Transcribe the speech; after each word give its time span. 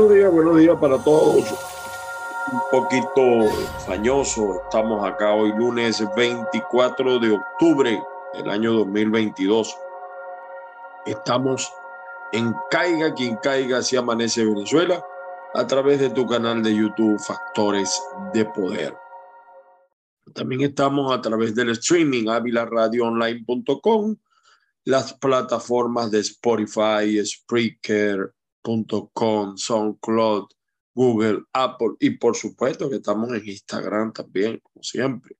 Buenos 0.00 0.16
días, 0.16 0.32
buenos 0.32 0.56
días 0.56 0.78
para 0.80 0.96
todos. 0.96 1.44
Un 2.50 2.60
poquito 2.70 3.50
fañoso. 3.84 4.62
Estamos 4.64 5.06
acá 5.06 5.34
hoy 5.34 5.52
lunes 5.52 6.02
24 6.16 7.18
de 7.18 7.32
octubre 7.32 8.02
del 8.32 8.48
año 8.48 8.72
2022. 8.72 9.76
Estamos 11.04 11.70
en 12.32 12.54
Caiga 12.70 13.12
quien 13.12 13.36
caiga 13.36 13.82
si 13.82 13.98
amanece 13.98 14.42
Venezuela 14.46 15.04
a 15.52 15.66
través 15.66 16.00
de 16.00 16.08
tu 16.08 16.26
canal 16.26 16.62
de 16.62 16.74
YouTube 16.74 17.20
Factores 17.20 18.02
de 18.32 18.46
Poder. 18.46 18.96
También 20.32 20.62
estamos 20.62 21.12
a 21.12 21.20
través 21.20 21.54
del 21.54 21.72
streaming 21.72 22.26
avilaradioonline.com, 22.26 24.16
las 24.84 25.12
plataformas 25.12 26.10
de 26.10 26.20
Spotify, 26.20 27.22
Spreaker, 27.22 28.32
.com, 28.62 29.56
SoundCloud, 29.56 30.48
Google, 30.94 31.44
Apple 31.52 31.94
y 31.98 32.10
por 32.10 32.36
supuesto 32.36 32.88
que 32.90 32.96
estamos 32.96 33.32
en 33.32 33.48
Instagram 33.48 34.12
también, 34.12 34.60
como 34.62 34.82
siempre. 34.82 35.36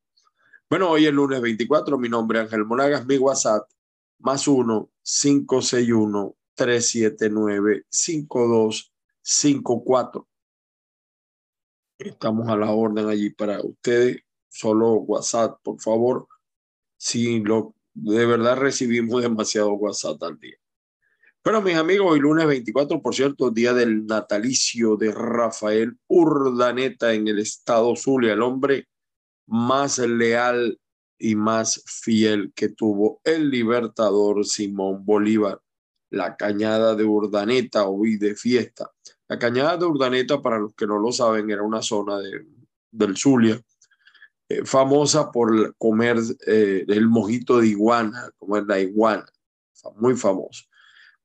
Bueno, 0.69 0.91
hoy 0.91 1.07
es 1.07 1.13
lunes 1.13 1.41
24, 1.41 1.99
mi 1.99 2.09
nombre 2.09 2.39
es 2.39 2.45
Ángel 2.45 2.65
Monagas, 2.65 3.05
mi 3.07 3.19
WhatsApp 3.19 3.69
más 4.21 4.47
1 4.47 4.89
561 5.03 6.37
379 6.55 7.87
5254. 7.91 10.29
Estamos 11.99 12.49
a 12.49 12.57
la 12.57 12.71
orden 12.71 13.09
allí 13.09 13.31
para 13.31 13.61
ustedes, 13.63 14.23
solo 14.49 14.93
WhatsApp, 14.95 15.59
por 15.63 15.81
favor. 15.81 16.29
Si 16.97 17.41
lo 17.41 17.75
de 17.95 18.27
verdad 18.27 18.57
recibimos 18.57 19.23
demasiado 19.23 19.73
WhatsApp 19.73 20.23
al 20.23 20.39
día. 20.39 20.60
Bueno, 21.43 21.63
mis 21.63 21.77
amigos, 21.77 22.13
hoy 22.13 22.21
lunes 22.21 22.47
24, 22.47 23.01
por 23.01 23.15
cierto, 23.15 23.51
día 23.51 23.73
del 23.73 24.05
natalicio 24.07 24.97
de 24.97 25.11
Rafael 25.11 25.97
Urdaneta 26.07 27.15
en 27.15 27.29
el 27.29 27.39
estado 27.39 27.97
Zulia, 27.97 28.35
el 28.35 28.43
hombre 28.43 28.89
más 29.47 29.97
leal 30.01 30.79
y 31.19 31.37
más 31.37 31.83
fiel 31.87 32.53
que 32.55 32.69
tuvo 32.69 33.23
el 33.25 33.49
libertador 33.49 34.45
Simón 34.45 35.03
Bolívar. 35.07 35.63
La 36.11 36.37
cañada 36.37 36.95
de 36.95 37.05
Urdaneta, 37.05 37.87
hoy 37.87 38.19
de 38.19 38.35
fiesta. 38.35 38.91
La 39.27 39.39
cañada 39.39 39.79
de 39.79 39.87
Urdaneta, 39.87 40.43
para 40.43 40.59
los 40.59 40.75
que 40.75 40.87
no 40.87 40.99
lo 40.99 41.11
saben, 41.11 41.49
era 41.49 41.63
una 41.63 41.81
zona 41.81 42.19
de, 42.19 42.45
del 42.91 43.17
Zulia, 43.17 43.59
eh, 44.47 44.67
famosa 44.67 45.33
por 45.33 45.75
comer 45.79 46.19
eh, 46.47 46.85
el 46.87 47.09
mojito 47.09 47.61
de 47.61 47.69
iguana, 47.69 48.29
como 48.37 48.59
es 48.59 48.67
la 48.67 48.79
iguana, 48.79 49.25
muy 49.97 50.15
famoso 50.17 50.70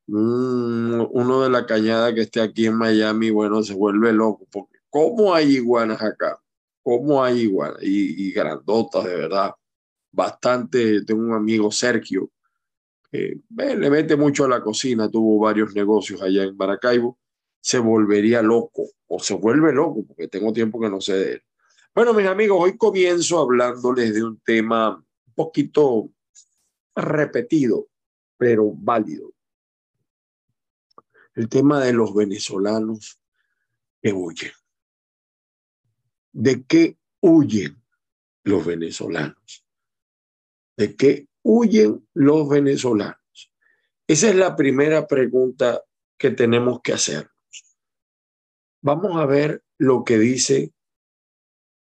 uno 0.08 1.42
de 1.42 1.50
la 1.50 1.66
cañada 1.66 2.14
que 2.14 2.22
esté 2.22 2.42
aquí 2.42 2.68
en 2.68 2.76
Miami, 2.76 3.30
bueno, 3.32 3.64
se 3.64 3.74
vuelve 3.74 4.14
loco, 4.14 4.48
porque 4.52 4.78
¿cómo 4.90 5.34
hay 5.34 5.56
iguanas 5.56 6.02
acá? 6.02 6.40
¿Cómo 6.84 7.24
hay 7.24 7.42
iguanas? 7.42 7.80
Y, 7.82 8.32
grandotas, 8.32 9.06
de 9.06 9.16
verdad. 9.16 9.54
Bastante, 10.12 11.04
tengo 11.04 11.24
un 11.24 11.34
amigo, 11.34 11.72
Sergio, 11.72 12.32
que 13.12 13.40
le 13.50 13.90
mete 13.90 14.16
mucho 14.16 14.46
a 14.46 14.50
la 14.50 14.62
cocina, 14.62 15.10
tuvo 15.10 15.40
varios 15.40 15.74
negocios 15.74 16.22
allá 16.22 16.44
en 16.44 16.56
Maracaibo, 16.56 17.18
se 17.60 17.80
volvería 17.80 18.42
loco, 18.42 18.88
o 19.08 19.20
se 19.20 19.34
vuelve 19.34 19.74
loco, 19.74 20.06
porque 20.06 20.28
tengo 20.28 20.54
tiempo 20.54 20.80
que 20.80 20.90
no 20.90 21.02
sé 21.02 21.14
de 21.14 21.32
él. 21.34 21.42
Bueno, 21.94 22.14
mis 22.14 22.28
amigos, 22.28 22.60
hoy 22.62 22.78
comienzo 22.78 23.40
hablándoles 23.40 24.14
de 24.14 24.24
un 24.24 24.40
tema 24.42 24.96
un 24.96 25.34
poquito 25.34 26.12
repetido, 26.96 27.88
pero 28.38 28.72
válido 28.72 29.35
el 31.36 31.50
tema 31.50 31.84
de 31.84 31.94
los 31.94 32.14
venezolanos 32.16 33.20
que 34.02 34.14
huyen. 34.14 34.52
¿De 36.32 36.64
qué 36.64 36.98
huyen 37.22 37.82
los 38.44 38.66
venezolanos? 38.66 39.66
¿De 40.78 40.96
qué 40.96 41.28
huyen 41.44 42.08
los 42.14 42.50
venezolanos? 42.50 43.52
Esa 44.08 44.30
es 44.30 44.36
la 44.36 44.56
primera 44.56 45.08
pregunta 45.08 45.84
que 46.18 46.32
tenemos 46.32 46.82
que 46.82 46.94
hacernos. 46.94 47.32
Vamos 48.82 49.18
a 49.18 49.26
ver 49.26 49.64
lo 49.78 50.04
que 50.04 50.18
dice, 50.18 50.74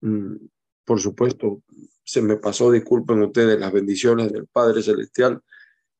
mm, 0.02 0.36
por 0.86 1.00
supuesto, 1.00 1.64
se 2.04 2.22
me 2.22 2.38
pasó, 2.38 2.72
disculpen 2.72 3.22
ustedes, 3.22 3.60
las 3.60 3.74
bendiciones 3.74 4.32
del 4.32 4.48
Padre 4.48 4.82
Celestial 4.82 5.44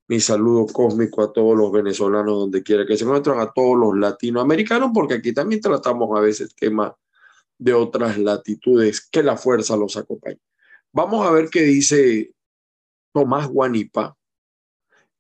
mi 0.08 0.20
saludo 0.20 0.66
cósmico 0.68 1.22
a 1.22 1.34
todos 1.34 1.58
los 1.58 1.72
venezolanos 1.72 2.40
donde 2.40 2.64
quiera 2.64 2.86
que 2.86 2.96
se 2.96 3.04
encuentren, 3.04 3.40
a 3.40 3.52
todos 3.52 3.78
los 3.78 3.98
latinoamericanos, 3.98 4.92
porque 4.94 5.16
aquí 5.16 5.34
también 5.34 5.62
tratamos 5.62 6.18
a 6.18 6.22
veces 6.22 6.56
temas 6.56 6.94
de 7.58 7.74
otras 7.74 8.18
latitudes, 8.18 9.06
que 9.10 9.24
la 9.24 9.36
fuerza 9.36 9.76
los 9.76 9.98
acompañe. 9.98 10.40
Vamos 10.94 11.26
a 11.26 11.32
ver 11.32 11.50
qué 11.50 11.64
dice 11.64 12.32
Tomás 13.14 13.48
Guanipa. 13.48 14.16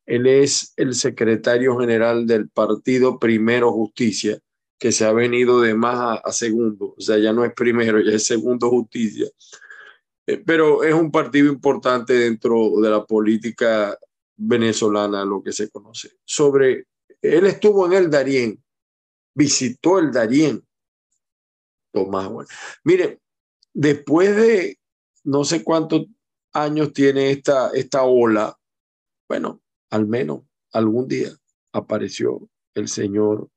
Él 0.05 0.25
es 0.25 0.73
el 0.77 0.95
secretario 0.95 1.77
general 1.77 2.25
del 2.25 2.49
partido 2.49 3.19
Primero 3.19 3.73
Justicia, 3.73 4.39
que 4.79 4.93
se 4.93 5.03
ha 5.03 5.11
venido 5.11 5.59
de 5.59 5.73
más 5.73 5.95
a, 5.95 6.13
a 6.15 6.31
segundo, 6.31 6.93
o 6.97 7.01
sea, 7.01 7.17
ya 7.17 7.33
no 7.33 7.43
es 7.43 7.53
primero, 7.53 7.99
ya 7.99 8.13
es 8.13 8.25
segundo 8.25 8.69
justicia. 8.69 9.27
Eh, 10.27 10.41
pero 10.45 10.83
es 10.83 10.93
un 10.93 11.11
partido 11.11 11.51
importante 11.51 12.13
dentro 12.13 12.79
de 12.81 12.89
la 12.89 13.05
política 13.05 13.97
venezolana, 14.37 15.25
lo 15.25 15.43
que 15.43 15.51
se 15.51 15.69
conoce. 15.69 16.11
Sobre, 16.23 16.87
él 17.21 17.45
estuvo 17.47 17.85
en 17.87 17.93
el 17.93 18.09
Darién, 18.09 18.63
visitó 19.33 19.99
el 19.99 20.11
Darién. 20.11 20.65
Tomás, 21.91 22.29
bueno. 22.29 22.49
Mire, 22.83 23.19
después 23.73 24.35
de 24.35 24.79
no 25.23 25.43
sé 25.43 25.63
cuántos 25.63 26.05
años 26.53 26.93
tiene 26.93 27.31
esta, 27.31 27.71
esta 27.71 28.03
ola, 28.03 28.57
bueno, 29.27 29.61
al 29.89 30.07
menos 30.07 30.43
algún 30.71 31.07
día 31.07 31.31
apareció 31.71 32.49
el 32.73 32.87
señor 32.87 33.49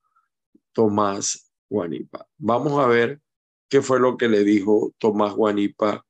Tomás 0.72 1.52
Guanipa. 1.68 2.26
Vamos 2.38 2.78
a 2.82 2.86
ver 2.86 3.20
qué 3.68 3.82
fue 3.82 4.00
lo 4.00 4.16
que 4.16 4.28
le 4.28 4.44
dijo 4.44 4.94
Tomás 4.98 5.34
Guanipa 5.34 6.04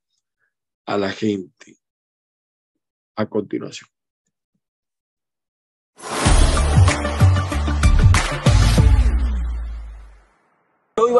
a 0.86 0.98
la 0.98 1.10
gente 1.10 1.78
a 3.16 3.26
continuación. 3.28 3.88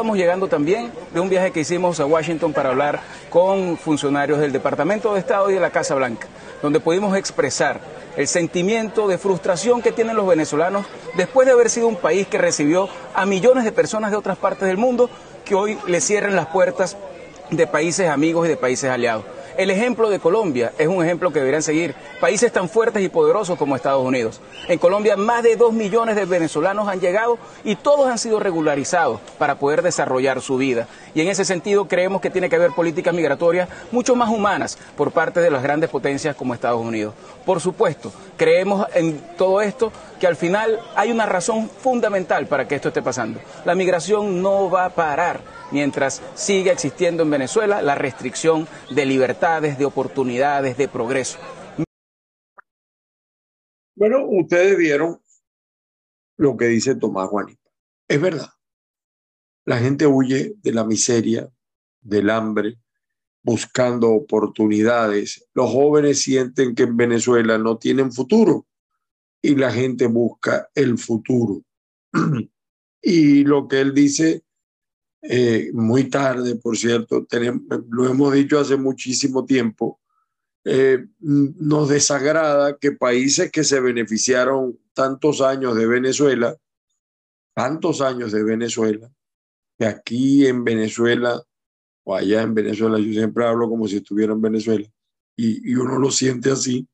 Hoy 0.01 0.07
vamos 0.07 0.17
llegando 0.17 0.49
también 0.49 0.91
de 1.13 1.21
un 1.21 1.29
viaje 1.29 1.51
que 1.51 1.61
hicimos 1.61 2.01
a 2.01 2.07
Washington 2.07 2.55
para 2.55 2.71
hablar 2.71 3.01
con 3.29 3.77
funcionarios 3.77 4.39
del 4.39 4.51
Departamento 4.51 5.13
de 5.13 5.21
Estado 5.21 5.51
y 5.51 5.55
de 5.55 5.61
la 5.61 5.69
Casa 5.69 5.95
Blanca, 5.95 6.27
donde 6.63 6.81
pudimos 6.81 7.15
expresar 7.19 7.83
el 8.17 8.27
sentimiento 8.27 9.09
de 9.09 9.19
frustración 9.19 9.83
que 9.83 9.93
tienen 9.93 10.17
los 10.17 10.27
venezolanos 10.27 10.87
después 11.19 11.47
de 11.47 11.53
haber 11.53 11.69
sido 11.69 11.87
un 11.87 11.97
país 11.97 12.27
que 12.27 12.39
recibió 12.39 12.89
a 13.15 13.27
millones 13.27 13.65
de 13.65 13.73
personas 13.73 14.11
de 14.11 14.17
otras 14.17 14.39
partes 14.39 14.67
del 14.67 14.79
mundo 14.79 15.11
que 15.45 15.55
hoy 15.55 15.77
le 15.87 16.01
cierren 16.01 16.35
las 16.35 16.47
puertas 16.47 16.97
de 17.51 17.67
países 17.67 18.09
amigos 18.09 18.47
y 18.47 18.49
de 18.49 18.57
países 18.57 18.89
aliados. 18.89 19.27
El 19.61 19.69
ejemplo 19.69 20.09
de 20.09 20.19
Colombia 20.19 20.73
es 20.79 20.89
un 20.89 21.05
ejemplo 21.05 21.35
que 21.35 21.39
deberían 21.39 21.63
seguir 21.63 21.95
países 22.19 22.51
tan 22.51 22.67
fuertes 22.67 23.03
y 23.03 23.11
poderosos 23.11 23.59
como 23.59 23.77
Estados 23.77 24.03
Unidos. 24.03 24.41
En 24.69 24.79
Colombia 24.79 25.19
más 25.19 25.43
de 25.43 25.55
dos 25.55 25.75
millones 25.75 26.17
de 26.17 26.25
venezolanos 26.25 26.89
han 26.89 26.99
llegado 26.99 27.37
y 27.63 27.77
todos 27.77 28.09
han 28.09 28.17
sido 28.17 28.41
regularizados 28.41 29.21
para 29.37 29.57
poder 29.57 29.83
desarrollar 29.83 30.41
su 30.41 30.57
vida. 30.57 30.89
Y 31.15 31.21
en 31.21 31.29
ese 31.29 31.45
sentido 31.45 31.89
creemos 31.89 32.23
que 32.23 32.31
tiene 32.31 32.49
que 32.49 32.57
haber 32.57 32.71
políticas 32.71 33.13
migratorias 33.13 33.69
mucho 33.93 34.17
más 34.17 34.31
humanas 34.31 34.79
por 34.97 35.13
parte 35.13 35.41
de 35.41 35.51
las 35.51 35.63
grandes 35.63 35.91
potencias 35.91 36.35
como 36.35 36.55
Estados 36.55 36.81
Unidos. 36.81 37.13
Por 37.45 37.61
supuesto, 37.61 38.11
creemos 38.39 38.87
en 38.95 39.21
todo 39.37 39.61
esto 39.61 39.93
que 40.21 40.27
al 40.27 40.37
final 40.37 40.79
hay 40.95 41.11
una 41.11 41.27
razón 41.27 41.69
fundamental 41.69 42.47
para 42.47 42.69
que 42.69 42.77
esto 42.77 42.89
esté 42.89 43.03
pasando. 43.03 43.41
La 43.65 43.75
migración 43.75 44.43
no 44.43 44.71
va 44.71 44.85
a 44.85 44.95
parar 44.95 45.41
mientras 45.73 46.23
siga 46.35 46.73
existiendo 46.73 47.23
en 47.23 47.31
Venezuela 47.31 47.81
la 47.81 47.95
restricción 47.95 48.69
de 48.95 49.07
libertades, 49.07 49.79
de 49.79 49.87
oportunidades, 49.87 50.77
de 50.77 50.89
progreso. 50.89 51.39
Bueno, 53.97 54.27
ustedes 54.27 54.77
vieron 54.77 55.21
lo 56.37 56.57
que 56.57 56.67
dice 56.67 56.95
Tomás 56.95 57.29
Juanita. 57.29 57.71
Es 58.07 58.21
verdad. 58.21 58.51
La 59.65 59.79
gente 59.79 60.07
huye 60.07 60.55
de 60.63 60.73
la 60.73 60.85
miseria, 60.85 61.51
del 62.01 62.29
hambre, 62.31 62.79
buscando 63.43 64.11
oportunidades. 64.11 65.49
Los 65.55 65.71
jóvenes 65.71 66.21
sienten 66.21 66.75
que 66.75 66.83
en 66.83 66.97
Venezuela 66.97 67.57
no 67.57 67.79
tienen 67.79 68.13
futuro 68.13 68.67
y 69.43 69.55
la 69.55 69.73
gente 69.73 70.07
busca 70.07 70.69
el 70.75 70.99
futuro. 70.99 71.63
y 73.03 73.45
lo 73.45 73.69
que 73.69 73.81
él 73.81 73.95
dice 73.95 74.43
eh, 75.23 75.71
muy 75.73 76.05
tarde, 76.05 76.57
por 76.57 76.77
cierto, 76.77 77.27
tenemos, 77.27 77.63
lo 77.89 78.09
hemos 78.09 78.33
dicho 78.33 78.59
hace 78.59 78.77
muchísimo 78.77 79.45
tiempo, 79.45 80.01
eh, 80.65 81.07
nos 81.19 81.89
desagrada 81.89 82.77
que 82.77 82.93
países 82.93 83.51
que 83.51 83.65
se 83.65 83.81
beneficiaron 83.81 84.79
tantos 84.93 85.41
años 85.41 85.75
de 85.77 85.87
Venezuela 85.87 86.57
tantos 87.55 88.01
años 88.01 88.33
de 88.33 88.43
Venezuela, 88.43 89.11
que 89.79 89.87
aquí 89.87 90.47
en 90.47 90.65
Venezuela 90.65 91.43
o 92.05 92.15
allá 92.15 92.43
en 92.43 92.55
Venezuela, 92.55 92.99
yo 92.99 93.13
siempre 93.13 93.45
hablo 93.45 93.69
como 93.69 93.87
si 93.87 93.97
estuviera 93.97 94.33
en 94.33 94.41
Venezuela, 94.41 94.87
y, 95.37 95.71
y 95.71 95.75
uno 95.75 95.99
lo 95.99 96.11
siente 96.11 96.51
así, 96.51 96.89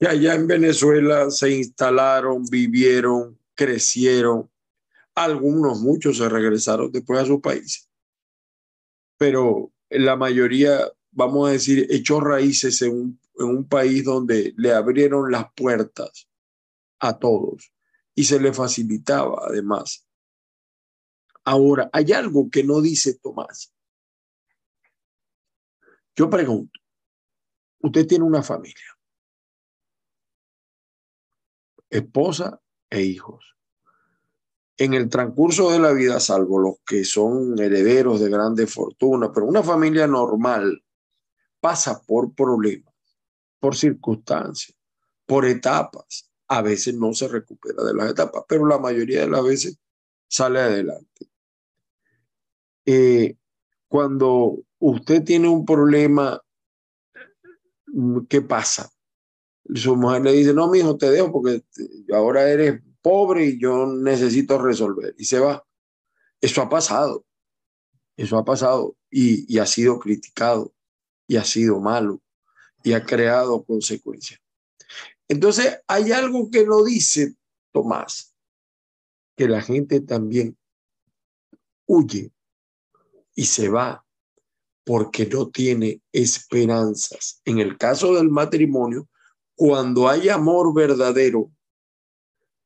que 0.00 0.08
allá 0.08 0.34
en 0.34 0.46
Venezuela 0.46 1.30
se 1.30 1.50
instalaron, 1.50 2.44
vivieron, 2.46 3.38
crecieron, 3.54 4.50
algunos, 5.14 5.80
muchos 5.80 6.16
se 6.16 6.28
regresaron 6.28 6.90
después 6.90 7.20
a 7.20 7.26
sus 7.26 7.40
países, 7.40 7.90
pero 9.18 9.70
la 9.90 10.16
mayoría, 10.16 10.90
vamos 11.10 11.48
a 11.48 11.52
decir, 11.52 11.86
echó 11.90 12.18
raíces 12.18 12.80
en 12.80 12.92
un, 12.92 13.20
en 13.38 13.46
un 13.46 13.68
país 13.68 14.02
donde 14.02 14.54
le 14.56 14.72
abrieron 14.72 15.30
las 15.30 15.52
puertas 15.54 16.26
a 16.98 17.18
todos 17.18 17.70
y 18.14 18.24
se 18.24 18.40
le 18.40 18.54
facilitaba 18.54 19.42
además. 19.48 20.06
Ahora, 21.44 21.90
hay 21.92 22.12
algo 22.12 22.48
que 22.50 22.64
no 22.64 22.80
dice 22.80 23.18
Tomás. 23.18 23.74
Yo 26.16 26.30
pregunto, 26.30 26.80
usted 27.80 28.06
tiene 28.06 28.24
una 28.24 28.42
familia, 28.42 28.96
esposa 31.90 32.60
e 32.88 33.02
hijos. 33.02 33.56
En 34.76 34.94
el 34.94 35.10
transcurso 35.10 35.70
de 35.70 35.78
la 35.78 35.92
vida, 35.92 36.20
salvo 36.20 36.58
los 36.58 36.76
que 36.86 37.04
son 37.04 37.58
herederos 37.60 38.20
de 38.20 38.30
grandes 38.30 38.72
fortunas, 38.72 39.30
pero 39.34 39.46
una 39.46 39.62
familia 39.62 40.06
normal 40.06 40.82
pasa 41.60 42.00
por 42.00 42.34
problemas, 42.34 42.94
por 43.58 43.76
circunstancias, 43.76 44.74
por 45.26 45.44
etapas 45.44 46.30
a 46.48 46.62
veces 46.62 46.94
no 46.94 47.12
se 47.12 47.28
recupera 47.28 47.84
de 47.84 47.94
las 47.94 48.10
etapas, 48.10 48.42
pero 48.48 48.66
la 48.66 48.78
mayoría 48.78 49.20
de 49.20 49.28
las 49.28 49.44
veces 49.44 49.78
sale 50.26 50.58
adelante. 50.58 51.30
Eh, 52.86 53.36
cuando 53.86 54.58
usted 54.78 55.22
tiene 55.22 55.48
un 55.48 55.64
problema, 55.64 56.42
¿qué 58.28 58.42
pasa? 58.42 58.90
Su 59.74 59.96
mujer 59.96 60.22
le 60.22 60.32
dice, 60.32 60.54
no, 60.54 60.68
mi 60.68 60.78
hijo, 60.78 60.96
te 60.96 61.10
dejo 61.10 61.30
porque 61.32 61.62
ahora 62.12 62.48
eres 62.48 62.80
pobre 63.02 63.46
y 63.46 63.60
yo 63.60 63.86
necesito 63.86 64.58
resolver. 64.58 65.14
Y 65.18 65.24
se 65.24 65.38
va. 65.38 65.64
Eso 66.40 66.62
ha 66.62 66.68
pasado. 66.68 67.24
Eso 68.16 68.36
ha 68.36 68.44
pasado 68.44 68.96
y, 69.10 69.58
ha 69.58 69.66
sido 69.66 69.98
criticado 69.98 70.74
y 71.26 71.36
ha 71.36 71.44
sido 71.44 71.80
malo 71.80 72.20
y 72.82 72.92
ha 72.92 73.04
creado 73.04 73.64
consecuencias. 73.64 74.40
Entonces, 75.28 75.80
hay 75.86 76.12
algo 76.12 76.50
que 76.50 76.66
no 76.66 76.84
dice 76.84 77.34
Tomás, 77.72 78.34
que 79.36 79.48
la 79.48 79.62
gente 79.62 80.00
también 80.00 80.56
huye 81.86 82.32
y 83.34 83.44
se 83.44 83.68
va 83.68 84.04
porque 84.84 85.26
no 85.26 85.48
tiene 85.48 86.02
esperanzas. 86.12 87.40
En 87.44 87.58
el 87.58 87.78
caso 87.78 88.14
del 88.14 88.28
matrimonio, 88.28 89.08
cuando 89.60 90.08
hay 90.08 90.30
amor 90.30 90.72
verdadero, 90.72 91.52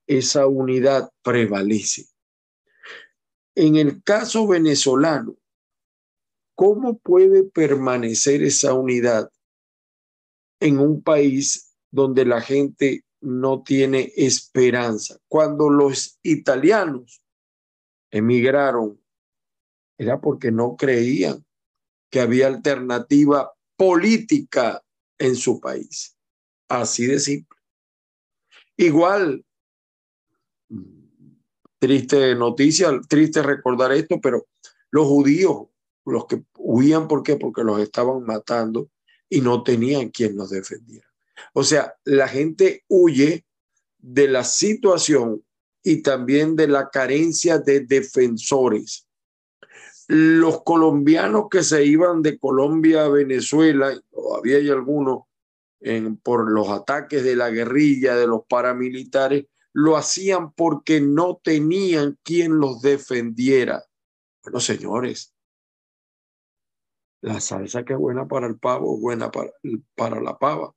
esa 0.06 0.46
unidad 0.46 1.10
prevalece. 1.24 2.06
En 3.56 3.74
el 3.74 4.00
caso 4.04 4.46
venezolano, 4.46 5.36
¿cómo 6.54 6.96
puede 7.00 7.42
permanecer 7.42 8.44
esa 8.44 8.74
unidad 8.74 9.28
en 10.60 10.78
un 10.78 11.02
país 11.02 11.74
donde 11.90 12.24
la 12.24 12.40
gente 12.40 13.04
no 13.20 13.64
tiene 13.64 14.12
esperanza. 14.14 15.18
Cuando 15.26 15.70
los 15.70 16.20
italianos 16.22 17.24
emigraron, 18.12 19.02
era 19.98 20.20
porque 20.20 20.52
no 20.52 20.76
creían 20.76 21.44
que 22.08 22.20
había 22.20 22.46
alternativa 22.46 23.52
política 23.76 24.80
en 25.18 25.34
su 25.34 25.58
país. 25.58 26.13
Así 26.68 27.06
de 27.06 27.18
simple. 27.20 27.58
Igual, 28.76 29.44
triste 31.78 32.34
noticia, 32.34 32.90
triste 33.08 33.42
recordar 33.42 33.92
esto, 33.92 34.20
pero 34.20 34.46
los 34.90 35.06
judíos, 35.06 35.68
los 36.04 36.26
que 36.26 36.42
huían, 36.58 37.08
¿por 37.08 37.22
qué? 37.22 37.36
Porque 37.36 37.62
los 37.62 37.80
estaban 37.80 38.24
matando 38.24 38.90
y 39.28 39.40
no 39.40 39.62
tenían 39.62 40.10
quien 40.10 40.36
los 40.36 40.50
defendiera. 40.50 41.06
O 41.52 41.62
sea, 41.64 41.94
la 42.04 42.28
gente 42.28 42.84
huye 42.88 43.44
de 43.98 44.28
la 44.28 44.44
situación 44.44 45.44
y 45.82 46.02
también 46.02 46.56
de 46.56 46.68
la 46.68 46.90
carencia 46.90 47.58
de 47.58 47.80
defensores. 47.80 49.06
Los 50.08 50.62
colombianos 50.62 51.46
que 51.50 51.62
se 51.62 51.84
iban 51.84 52.22
de 52.22 52.38
Colombia 52.38 53.04
a 53.04 53.08
Venezuela, 53.08 53.98
todavía 54.10 54.56
hay 54.56 54.70
algunos 54.70 55.24
por 56.22 56.50
los 56.50 56.68
ataques 56.68 57.22
de 57.24 57.36
la 57.36 57.50
guerrilla, 57.50 58.16
de 58.16 58.26
los 58.26 58.46
paramilitares, 58.48 59.46
lo 59.72 59.96
hacían 59.96 60.52
porque 60.52 61.00
no 61.00 61.40
tenían 61.42 62.18
quien 62.22 62.58
los 62.58 62.80
defendiera. 62.80 63.84
Bueno, 64.42 64.60
señores, 64.60 65.34
la 67.20 67.40
salsa 67.40 67.84
que 67.84 67.94
es 67.94 67.98
buena 67.98 68.26
para 68.28 68.46
el 68.46 68.58
pavo, 68.58 68.98
buena 68.98 69.30
para, 69.30 69.50
para 69.94 70.20
la 70.20 70.38
pava. 70.38 70.74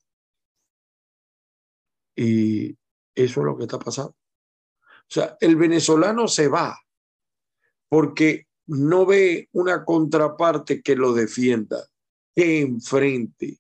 Y 2.16 2.72
eso 3.16 3.42
es 3.42 3.46
lo 3.46 3.58
que 3.58 3.64
está 3.64 3.78
pasando. 3.78 4.12
O 4.12 5.10
sea, 5.10 5.38
el 5.40 5.56
venezolano 5.56 6.28
se 6.28 6.48
va 6.48 6.78
porque 7.88 8.48
no 8.66 9.06
ve 9.06 9.48
una 9.54 9.86
contraparte 9.86 10.82
que 10.82 10.96
lo 10.96 11.14
defienda, 11.14 11.88
que 12.36 12.62
enfrente. 12.62 13.60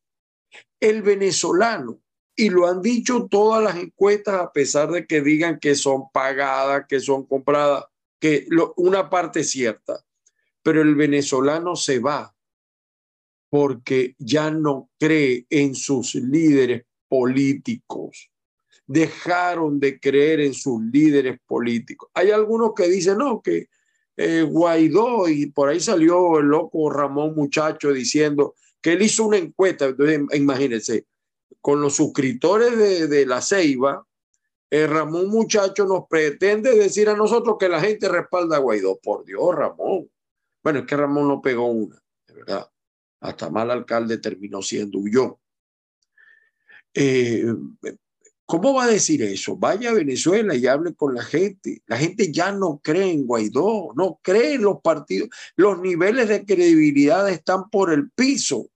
El 0.79 1.01
venezolano, 1.01 1.99
y 2.35 2.49
lo 2.49 2.67
han 2.67 2.81
dicho 2.81 3.27
todas 3.29 3.63
las 3.63 3.77
encuestas, 3.77 4.41
a 4.41 4.51
pesar 4.51 4.91
de 4.91 5.07
que 5.07 5.21
digan 5.21 5.59
que 5.59 5.75
son 5.75 6.03
pagadas, 6.13 6.85
que 6.87 6.99
son 6.99 7.25
compradas, 7.25 7.85
que 8.19 8.47
una 8.75 9.09
parte 9.09 9.43
cierta, 9.43 10.03
pero 10.61 10.81
el 10.81 10.95
venezolano 10.95 11.75
se 11.75 11.99
va 11.99 12.33
porque 13.49 14.15
ya 14.19 14.51
no 14.51 14.89
cree 14.99 15.45
en 15.49 15.73
sus 15.75 16.15
líderes 16.15 16.83
políticos. 17.07 18.29
Dejaron 18.85 19.79
de 19.79 19.99
creer 19.99 20.41
en 20.41 20.53
sus 20.53 20.81
líderes 20.81 21.39
políticos. 21.45 22.09
Hay 22.13 22.31
algunos 22.31 22.73
que 22.75 22.87
dicen, 22.87 23.17
no, 23.19 23.41
que 23.41 23.67
eh, 24.15 24.41
Guaidó, 24.41 25.29
y 25.29 25.47
por 25.47 25.69
ahí 25.69 25.79
salió 25.79 26.39
el 26.39 26.47
loco 26.47 26.89
Ramón 26.89 27.35
Muchacho 27.35 27.91
diciendo 27.93 28.55
él 28.93 29.01
hizo 29.01 29.25
una 29.25 29.37
encuesta, 29.37 29.85
entonces 29.85 30.21
imagínense, 30.33 31.05
con 31.61 31.81
los 31.81 31.95
suscriptores 31.95 33.09
de, 33.09 33.25
la 33.25 33.41
Ceiba, 33.41 34.05
eh, 34.69 34.87
Ramón 34.87 35.27
Muchacho 35.29 35.85
nos 35.85 36.07
pretende 36.09 36.75
decir 36.75 37.09
a 37.09 37.15
nosotros 37.15 37.57
que 37.59 37.69
la 37.69 37.79
gente 37.79 38.07
respalda 38.09 38.57
a 38.57 38.59
Guaidó. 38.59 38.99
Por 38.99 39.25
Dios, 39.25 39.55
Ramón. 39.55 40.09
Bueno, 40.63 40.79
es 40.79 40.85
que 40.85 40.97
Ramón 40.97 41.27
no 41.27 41.41
pegó 41.41 41.67
una, 41.67 42.01
de 42.27 42.33
verdad. 42.33 42.69
Hasta 43.19 43.49
mal 43.49 43.71
alcalde 43.71 44.17
terminó 44.17 44.61
siendo 44.61 44.99
huyó. 44.99 45.39
Eh, 46.93 47.45
¿Cómo 48.45 48.73
va 48.73 48.85
a 48.85 48.87
decir 48.87 49.21
eso? 49.23 49.57
Vaya 49.57 49.89
a 49.89 49.93
Venezuela 49.93 50.55
y 50.55 50.67
hable 50.67 50.95
con 50.95 51.13
la 51.13 51.21
gente. 51.21 51.83
La 51.85 51.97
gente 51.97 52.31
ya 52.31 52.53
no 52.53 52.79
cree 52.81 53.11
en 53.11 53.27
Guaidó, 53.27 53.91
no 53.93 54.21
cree 54.21 54.53
en 54.53 54.61
los 54.61 54.79
partidos. 54.81 55.27
Los 55.57 55.79
niveles 55.79 56.29
de 56.29 56.45
credibilidad 56.45 57.29
están 57.29 57.69
por 57.69 57.91
el 57.91 58.09
piso. 58.11 58.69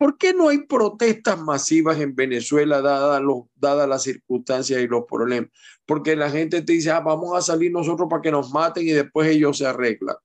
¿Por 0.00 0.16
qué 0.16 0.32
no 0.32 0.48
hay 0.48 0.62
protestas 0.62 1.38
masivas 1.38 2.00
en 2.00 2.14
Venezuela 2.14 2.80
dadas 2.80 3.22
dada 3.54 3.86
las 3.86 4.02
circunstancias 4.02 4.80
y 4.80 4.86
los 4.88 5.04
problemas? 5.04 5.50
Porque 5.84 6.16
la 6.16 6.30
gente 6.30 6.62
te 6.62 6.72
dice, 6.72 6.90
ah, 6.90 7.00
vamos 7.00 7.36
a 7.36 7.42
salir 7.42 7.70
nosotros 7.70 8.08
para 8.08 8.22
que 8.22 8.30
nos 8.30 8.50
maten 8.50 8.88
y 8.88 8.92
después 8.92 9.28
ellos 9.28 9.58
se 9.58 9.66
arreglan. 9.66 10.16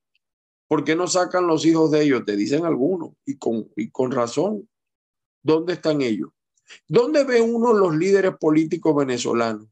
¿Por 0.69 0.85
qué 0.85 0.95
no 0.95 1.07
sacan 1.07 1.45
los 1.45 1.65
hijos 1.65 1.91
de 1.91 2.03
ellos? 2.03 2.23
Te 2.23 2.37
dicen 2.37 2.63
algunos 2.63 3.15
y 3.25 3.37
con, 3.37 3.69
y 3.75 3.89
con 3.89 4.13
razón. 4.13 4.69
¿Dónde 5.43 5.73
están 5.73 6.01
ellos? 6.01 6.29
¿Dónde 6.87 7.25
ve 7.25 7.41
uno 7.41 7.73
los 7.73 7.97
líderes 7.97 8.37
políticos 8.39 8.95
venezolanos? 8.95 9.67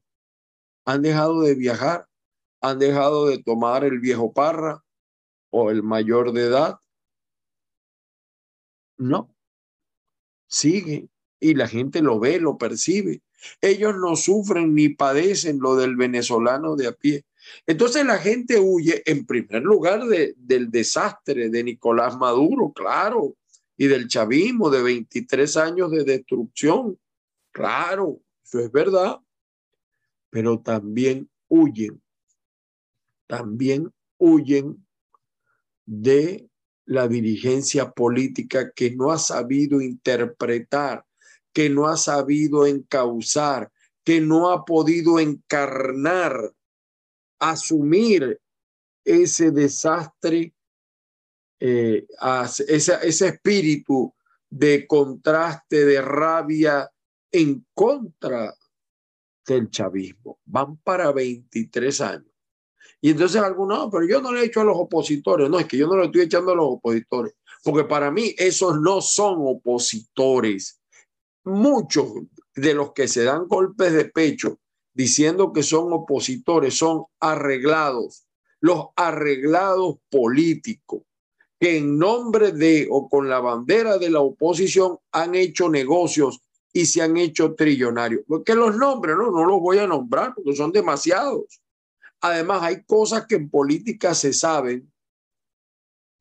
Han 0.83 1.01
dejado 1.01 1.43
de 1.43 1.55
viajar, 1.55 2.09
han 2.59 2.77
dejado 2.77 3.27
de 3.27 3.41
tomar 3.41 3.85
el 3.85 4.01
viejo 4.01 4.33
parra 4.33 4.83
o 5.49 5.71
el 5.71 5.81
mayor 5.81 6.33
de 6.33 6.41
edad. 6.41 6.77
No, 8.97 9.32
sigue 10.53 11.07
y 11.39 11.55
la 11.55 11.67
gente 11.67 12.01
lo 12.01 12.19
ve, 12.19 12.39
lo 12.39 12.57
percibe. 12.57 13.21
Ellos 13.59 13.95
no 13.97 14.15
sufren 14.15 14.73
ni 14.73 14.89
padecen 14.89 15.59
lo 15.59 15.75
del 15.75 15.95
venezolano 15.95 16.75
de 16.75 16.87
a 16.87 16.91
pie. 16.93 17.25
Entonces 17.65 18.05
la 18.05 18.19
gente 18.19 18.59
huye 18.59 19.01
en 19.05 19.25
primer 19.25 19.63
lugar 19.63 20.03
del 20.05 20.71
desastre 20.71 21.49
de 21.49 21.63
Nicolás 21.63 22.17
Maduro, 22.17 22.71
claro, 22.71 23.35
y 23.75 23.87
del 23.87 24.07
chavismo 24.07 24.69
de 24.69 24.83
23 24.83 25.57
años 25.57 25.91
de 25.91 26.03
destrucción. 26.03 26.97
Claro, 27.51 28.21
eso 28.43 28.59
es 28.59 28.71
verdad, 28.71 29.19
pero 30.29 30.61
también 30.61 31.29
huyen, 31.49 32.01
también 33.27 33.91
huyen 34.17 34.85
de 35.85 36.47
la 36.85 37.07
dirigencia 37.07 37.91
política 37.91 38.71
que 38.71 38.91
no 38.91 39.11
ha 39.11 39.17
sabido 39.17 39.81
interpretar, 39.81 41.05
que 41.53 41.69
no 41.69 41.87
ha 41.87 41.97
sabido 41.97 42.65
encauzar, 42.65 43.71
que 44.03 44.19
no 44.19 44.51
ha 44.51 44.65
podido 44.65 45.19
encarnar, 45.19 46.53
asumir 47.39 48.39
ese 49.05 49.51
desastre, 49.51 50.53
eh, 51.59 52.05
ese 52.67 53.27
espíritu 53.27 54.13
de 54.49 54.85
contraste, 54.87 55.85
de 55.85 56.01
rabia 56.01 56.89
en 57.31 57.65
contra 57.73 58.53
del 59.45 59.69
chavismo. 59.69 60.39
Van 60.45 60.77
para 60.77 61.11
23 61.11 62.01
años. 62.01 62.32
Y 63.03 63.09
entonces 63.09 63.41
algunos, 63.41 63.77
no, 63.79 63.89
pero 63.91 64.07
yo 64.07 64.21
no 64.21 64.31
le 64.31 64.39
he 64.39 64.45
hecho 64.45 64.61
a 64.61 64.63
los 64.63 64.77
opositores. 64.77 65.49
No, 65.49 65.59
es 65.59 65.65
que 65.65 65.75
yo 65.75 65.87
no 65.87 65.97
le 65.97 66.05
estoy 66.05 66.21
echando 66.21 66.53
a 66.53 66.55
los 66.55 66.67
opositores, 66.67 67.33
porque 67.61 67.83
para 67.83 68.09
mí 68.09 68.33
esos 68.37 68.79
no 68.79 69.01
son 69.01 69.39
opositores. 69.39 70.79
Muchos 71.43 72.13
de 72.55 72.73
los 72.73 72.93
que 72.93 73.09
se 73.09 73.25
dan 73.25 73.49
golpes 73.49 73.91
de 73.91 74.05
pecho 74.05 74.57
diciendo 74.93 75.51
que 75.51 75.63
son 75.63 75.91
opositores 75.91 76.77
son 76.77 77.03
arreglados, 77.19 78.25
los 78.61 78.87
arreglados 78.95 79.97
políticos 80.09 81.01
que 81.59 81.79
en 81.79 81.99
nombre 81.99 82.53
de 82.53 82.87
o 82.89 83.09
con 83.09 83.27
la 83.27 83.41
bandera 83.41 83.97
de 83.97 84.11
la 84.11 84.21
oposición 84.21 84.97
han 85.11 85.35
hecho 85.35 85.69
negocios 85.69 86.39
y 86.71 86.85
se 86.85 87.01
han 87.01 87.17
hecho 87.17 87.53
trillonarios. 87.53 88.21
Porque 88.25 88.55
los 88.55 88.77
nombres, 88.77 89.17
no, 89.17 89.29
no 89.29 89.43
los 89.43 89.59
voy 89.59 89.79
a 89.79 89.87
nombrar 89.87 90.33
porque 90.33 90.55
son 90.55 90.71
demasiados. 90.71 91.62
Además, 92.23 92.63
hay 92.63 92.83
cosas 92.85 93.27
que 93.27 93.35
en 93.35 93.49
política 93.49 94.15
se 94.15 94.31
saben, 94.31 94.89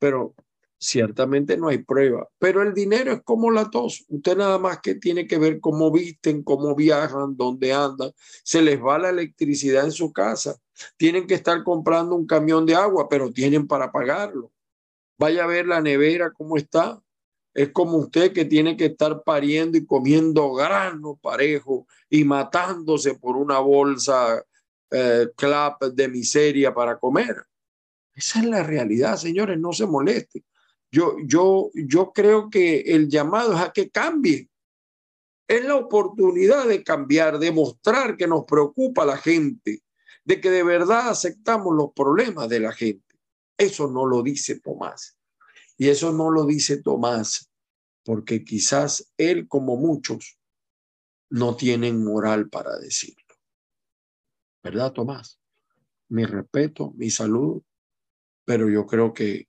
pero 0.01 0.35
ciertamente 0.77 1.57
no 1.57 1.69
hay 1.69 1.79
prueba. 1.79 2.29
Pero 2.41 2.61
el 2.63 2.75
dinero 2.75 3.13
es 3.13 3.23
como 3.23 3.53
la 3.53 3.71
tos. 3.71 4.05
Usted 4.09 4.37
nada 4.37 4.59
más 4.59 4.81
que 4.81 4.97
tiene 4.97 5.29
que 5.29 5.39
ver 5.39 5.61
cómo 5.61 5.93
visten, 5.93 6.43
cómo 6.43 6.75
viajan, 6.75 7.37
dónde 7.37 7.73
andan. 7.73 8.11
Se 8.43 8.63
les 8.63 8.83
va 8.83 8.99
la 8.99 9.11
electricidad 9.11 9.85
en 9.85 9.93
su 9.93 10.13
casa. 10.13 10.57
Tienen 10.97 11.29
que 11.29 11.35
estar 11.35 11.63
comprando 11.63 12.17
un 12.17 12.27
camión 12.27 12.67
de 12.67 12.75
agua, 12.75 13.09
pero 13.09 13.31
tienen 13.31 13.69
para 13.69 13.93
pagarlo. 13.93 14.51
Vaya 15.19 15.45
a 15.45 15.47
ver 15.47 15.69
la 15.69 15.81
nevera 15.81 16.33
cómo 16.33 16.57
está. 16.57 17.01
Es 17.55 17.71
como 17.71 17.99
usted 17.99 18.33
que 18.33 18.45
tiene 18.45 18.77
que 18.77 18.87
estar 18.87 19.23
pariendo 19.23 19.79
y 19.79 19.87
comiendo 19.87 20.53
grano 20.53 21.17
parejo 21.23 21.87
y 22.11 22.25
matándose 22.25 23.15
por 23.15 23.37
una 23.37 23.61
bolsa 23.61 24.45
eh, 24.93 25.29
clap 25.37 25.83
de 25.85 26.09
miseria 26.09 26.73
para 26.75 26.99
comer. 26.99 27.37
Esa 28.15 28.41
es 28.41 28.47
la 28.47 28.63
realidad, 28.63 29.17
señores, 29.17 29.59
no 29.59 29.73
se 29.73 29.87
moleste. 29.87 30.45
Yo, 30.91 31.17
yo, 31.25 31.71
yo 31.75 32.13
creo 32.13 32.51
que 32.51 32.81
el 32.81 33.09
llamado 33.09 33.55
es 33.55 33.61
a 33.61 33.73
que 33.73 33.91
cambie. 33.91 34.49
Es 35.49 35.65
la 35.65 35.77
oportunidad 35.77 36.67
de 36.67 36.83
cambiar, 36.83 37.39
de 37.39 37.51
mostrar 37.51 38.17
que 38.17 38.27
nos 38.27 38.45
preocupa 38.45 39.05
la 39.05 39.17
gente, 39.17 39.83
de 40.25 40.41
que 40.41 40.51
de 40.51 40.63
verdad 40.63 41.09
aceptamos 41.09 41.75
los 41.75 41.93
problemas 41.95 42.49
de 42.49 42.61
la 42.61 42.73
gente. 42.73 43.17
Eso 43.57 43.89
no 43.89 44.07
lo 44.07 44.23
dice 44.23 44.61
Tomás. 44.61 45.17
Y 45.79 45.89
eso 45.89 46.13
no 46.13 46.31
lo 46.31 46.45
dice 46.45 46.83
Tomás 46.83 47.49
porque 48.05 48.45
quizás 48.45 49.13
él, 49.17 49.49
como 49.49 49.77
muchos, 49.77 50.39
no 51.31 51.57
tienen 51.57 52.05
moral 52.05 52.49
para 52.49 52.79
decirlo. 52.79 53.22
¿Verdad, 54.63 54.93
Tomás? 54.93 55.39
Mi 56.09 56.25
respeto, 56.25 56.93
mi 56.97 57.11
salud, 57.11 57.63
pero 58.45 58.69
yo 58.69 58.87
creo 58.87 59.13
que 59.13 59.49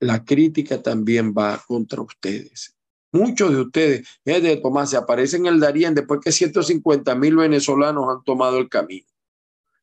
la 0.00 0.24
crítica 0.24 0.82
también 0.82 1.32
va 1.32 1.62
contra 1.66 2.02
ustedes. 2.02 2.76
Muchos 3.12 3.50
de 3.50 3.60
ustedes, 3.60 4.08
de 4.24 4.56
Tomás, 4.56 4.90
se 4.90 4.96
aparecen 4.96 5.46
en 5.46 5.54
el 5.54 5.60
Darién 5.60 5.94
después 5.94 6.20
que 6.20 6.32
150 6.32 7.14
mil 7.14 7.36
venezolanos 7.36 8.06
han 8.08 8.24
tomado 8.24 8.58
el 8.58 8.68
camino. 8.68 9.06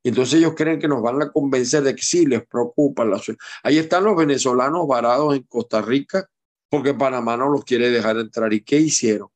Entonces 0.04 0.40
ellos 0.40 0.54
creen 0.56 0.80
que 0.80 0.88
nos 0.88 1.02
van 1.02 1.22
a 1.22 1.32
convencer 1.32 1.84
de 1.84 1.96
que 1.96 2.02
sí 2.02 2.26
les 2.26 2.46
preocupa 2.46 3.06
la 3.06 3.22
Ahí 3.64 3.78
están 3.78 4.04
los 4.06 4.16
venezolanos 4.16 4.88
varados 4.88 5.36
en 5.36 5.44
Costa 5.44 5.82
Rica 5.82 6.30
porque 6.70 6.94
Panamá 6.94 7.36
no 7.36 7.50
los 7.50 7.64
quiere 7.64 7.90
dejar 7.90 8.18
entrar. 8.18 8.54
¿Y 8.54 8.62
qué 8.62 8.78
hicieron? 8.78 9.30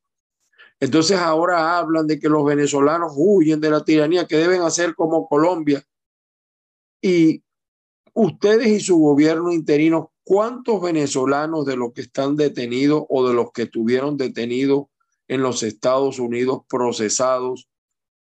Entonces 0.84 1.16
ahora 1.16 1.78
hablan 1.78 2.06
de 2.06 2.20
que 2.20 2.28
los 2.28 2.44
venezolanos 2.44 3.14
huyen 3.16 3.58
de 3.58 3.70
la 3.70 3.82
tiranía, 3.82 4.26
que 4.26 4.36
deben 4.36 4.60
hacer 4.60 4.94
como 4.94 5.26
Colombia. 5.26 5.82
Y 7.00 7.42
ustedes 8.12 8.66
y 8.66 8.80
su 8.80 8.98
gobierno 8.98 9.50
interino, 9.50 10.12
¿cuántos 10.24 10.82
venezolanos 10.82 11.64
de 11.64 11.76
los 11.76 11.94
que 11.94 12.02
están 12.02 12.36
detenidos 12.36 13.02
o 13.08 13.26
de 13.26 13.32
los 13.32 13.50
que 13.52 13.64
tuvieron 13.64 14.18
detenidos 14.18 14.88
en 15.26 15.40
los 15.40 15.62
Estados 15.62 16.18
Unidos 16.18 16.64
procesados 16.68 17.66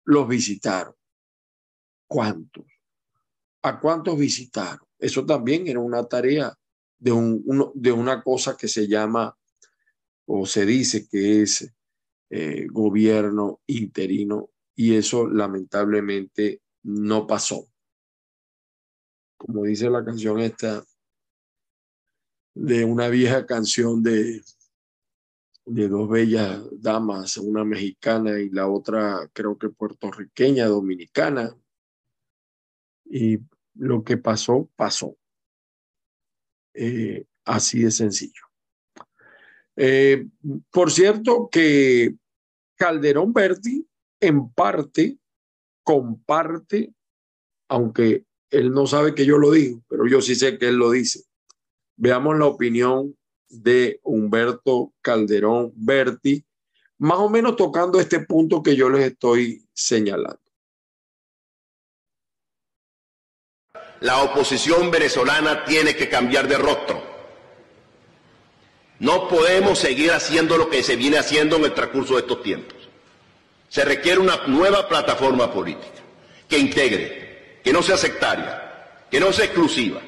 los 0.05 0.29
visitaron? 0.29 0.95
¿Cuántos? 2.07 2.65
¿A 3.63 3.81
cuántos 3.81 4.17
visitaron? 4.17 4.87
Eso 5.01 5.27
también 5.27 5.67
era 5.67 5.81
una 5.81 6.05
tarea 6.05 6.57
de, 7.01 7.11
de 7.75 7.91
una 7.91 8.23
cosa 8.23 8.57
que 8.57 8.69
se 8.69 8.87
llama 8.87 9.37
o 10.27 10.47
se 10.47 10.65
dice 10.65 11.09
que 11.09 11.43
es 11.43 11.69
eh, 12.35 12.67
gobierno 12.71 13.61
interino 13.67 14.49
y 14.75 14.97
eso 14.97 15.29
lamentablemente 15.29 16.63
no 16.83 17.27
pasó. 17.27 17.69
Como 19.37 19.65
dice 19.65 19.91
la 19.91 20.03
canción 20.03 20.41
esta 20.41 20.83
de 22.55 22.87
una 22.87 23.09
vieja 23.09 23.45
canción 23.45 24.03
de, 24.03 24.41
de 25.67 25.89
dos 25.89 26.09
bellas 26.09 26.63
damas, 26.81 27.37
una 27.37 27.67
mexicana 27.67 28.41
y 28.41 28.49
la 28.49 28.67
otra 28.67 29.29
creo 29.35 29.59
que 29.59 29.69
puertorriqueña, 29.69 30.65
dominicana. 30.69 31.55
Y 33.05 33.41
lo 33.75 34.03
que 34.03 34.17
pasó, 34.17 34.71
pasó. 34.75 35.19
Eh, 36.73 37.27
así 37.45 37.83
de 37.83 37.91
sencillo. 37.91 38.43
Eh, 39.77 40.29
por 40.71 40.91
cierto 40.91 41.51
que 41.51 42.17
Calderón 42.83 43.33
Berti 43.33 43.87
en 44.19 44.53
parte 44.53 45.17
comparte, 45.85 46.93
aunque 47.69 48.25
él 48.51 48.73
no 48.73 48.89
sabe 48.89 49.15
que 49.15 49.25
yo 49.25 49.39
lo 49.39 49.53
digo, 49.53 49.85
pero 49.89 50.09
yo 50.09 50.21
sí 50.21 50.35
sé 50.35 50.59
que 50.59 50.67
él 50.67 50.79
lo 50.79 50.91
dice. 50.91 51.23
Veamos 51.97 52.37
la 52.37 52.47
opinión 52.47 53.17
de 53.49 54.01
Humberto 54.03 54.93
Calderón 55.01 55.73
Berti, 55.77 56.45
más 56.99 57.19
o 57.19 57.29
menos 57.29 57.55
tocando 57.55 58.01
este 58.01 58.19
punto 58.19 58.65
que 58.65 58.75
yo 58.75 58.91
les 58.91 59.13
estoy 59.13 59.65
señalando. 59.73 60.41
La 64.01 64.25
oposición 64.25 64.91
venezolana 64.91 65.65
tiene 65.65 65.95
que 65.95 66.09
cambiar 66.09 66.49
de 66.49 66.59
rostro. 66.59 67.12
No 69.03 69.27
podemos 69.27 69.81
seguir 69.81 70.13
haciendo 70.13 70.57
lo 70.57 70.71
que 70.71 70.85
se 70.85 70.95
viene 70.95 71.19
haciendo 71.19 71.57
en 71.57 71.65
el 71.65 71.75
transcurso 71.75 72.15
de 72.15 72.21
estos 72.21 72.41
tiempos. 72.41 72.79
Se 73.69 73.85
requiere 73.85 74.21
una 74.21 74.47
nueva 74.47 74.89
plataforma 74.89 75.53
política 75.53 75.99
que 76.49 76.57
integre, 76.57 77.59
que 77.65 77.73
no 77.73 77.83
sea 77.83 77.97
sectaria, 77.97 78.63
que 79.11 79.19
no 79.19 79.33
sea 79.33 79.47
exclusiva. 79.47 80.01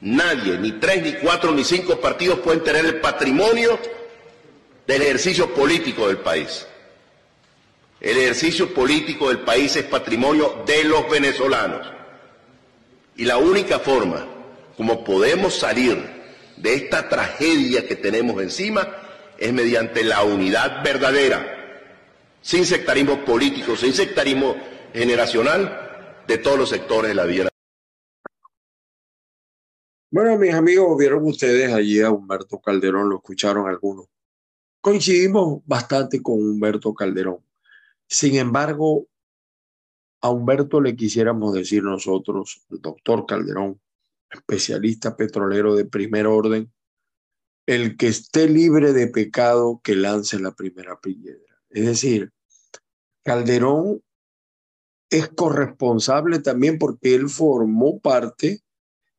Nadie, 0.00 0.58
ni 0.58 0.72
tres, 0.72 1.04
ni 1.04 1.12
cuatro, 1.12 1.52
ni 1.52 1.62
cinco 1.62 2.00
partidos 2.00 2.40
pueden 2.40 2.64
tener 2.64 2.84
el 2.84 3.00
patrimonio 3.00 3.78
del 4.88 5.02
ejercicio 5.02 5.54
político 5.54 6.08
del 6.08 6.18
país. 6.18 6.66
El 8.00 8.18
ejercicio 8.18 8.74
político 8.74 9.28
del 9.28 9.38
país 9.38 9.76
es 9.76 9.84
patrimonio 9.84 10.64
de 10.66 10.82
los 10.82 11.08
venezolanos. 11.08 11.86
Y 13.16 13.24
la 13.24 13.36
única 13.36 13.78
forma 13.78 14.26
como 14.76 15.04
podemos 15.04 15.54
salir 15.54 16.15
de 16.56 16.74
esta 16.74 17.08
tragedia 17.08 17.86
que 17.86 17.96
tenemos 17.96 18.42
encima 18.42 18.86
es 19.38 19.52
mediante 19.52 20.02
la 20.04 20.22
unidad 20.22 20.82
verdadera, 20.82 21.44
sin 22.40 22.64
sectarismo 22.64 23.24
político, 23.24 23.76
sin 23.76 23.92
sectarismo 23.92 24.56
generacional 24.92 26.22
de 26.26 26.38
todos 26.38 26.58
los 26.58 26.68
sectores 26.68 27.10
de 27.10 27.14
la 27.14 27.24
vida. 27.24 27.48
Bueno, 30.10 30.38
mis 30.38 30.54
amigos, 30.54 30.96
vieron 30.96 31.24
ustedes 31.24 31.72
allí 31.72 32.00
a 32.00 32.10
Humberto 32.10 32.58
Calderón, 32.60 33.10
lo 33.10 33.16
escucharon 33.16 33.68
algunos. 33.68 34.06
Coincidimos 34.80 35.62
bastante 35.66 36.22
con 36.22 36.34
Humberto 36.36 36.94
Calderón. 36.94 37.38
Sin 38.06 38.36
embargo, 38.36 39.08
a 40.20 40.30
Humberto 40.30 40.80
le 40.80 40.96
quisiéramos 40.96 41.52
decir 41.52 41.82
nosotros, 41.82 42.62
doctor 42.68 43.26
Calderón, 43.26 43.80
especialista 44.30 45.16
petrolero 45.16 45.74
de 45.74 45.84
primer 45.84 46.26
orden, 46.26 46.72
el 47.66 47.96
que 47.96 48.08
esté 48.08 48.48
libre 48.48 48.92
de 48.92 49.08
pecado 49.08 49.80
que 49.82 49.96
lance 49.96 50.38
la 50.38 50.54
primera 50.54 51.00
piedra. 51.00 51.60
Es 51.70 51.86
decir, 51.86 52.32
Calderón 53.24 54.02
es 55.10 55.28
corresponsable 55.28 56.38
también 56.38 56.78
porque 56.78 57.14
él 57.14 57.28
formó 57.28 58.00
parte 58.00 58.60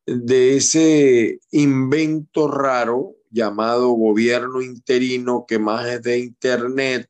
de 0.06 0.56
ese 0.56 1.40
invento 1.52 2.48
raro 2.48 3.16
llamado 3.30 3.90
gobierno 3.90 4.62
interino, 4.62 5.46
que 5.46 5.60
más 5.60 5.86
es 5.88 6.02
de 6.02 6.20
Internet, 6.20 7.10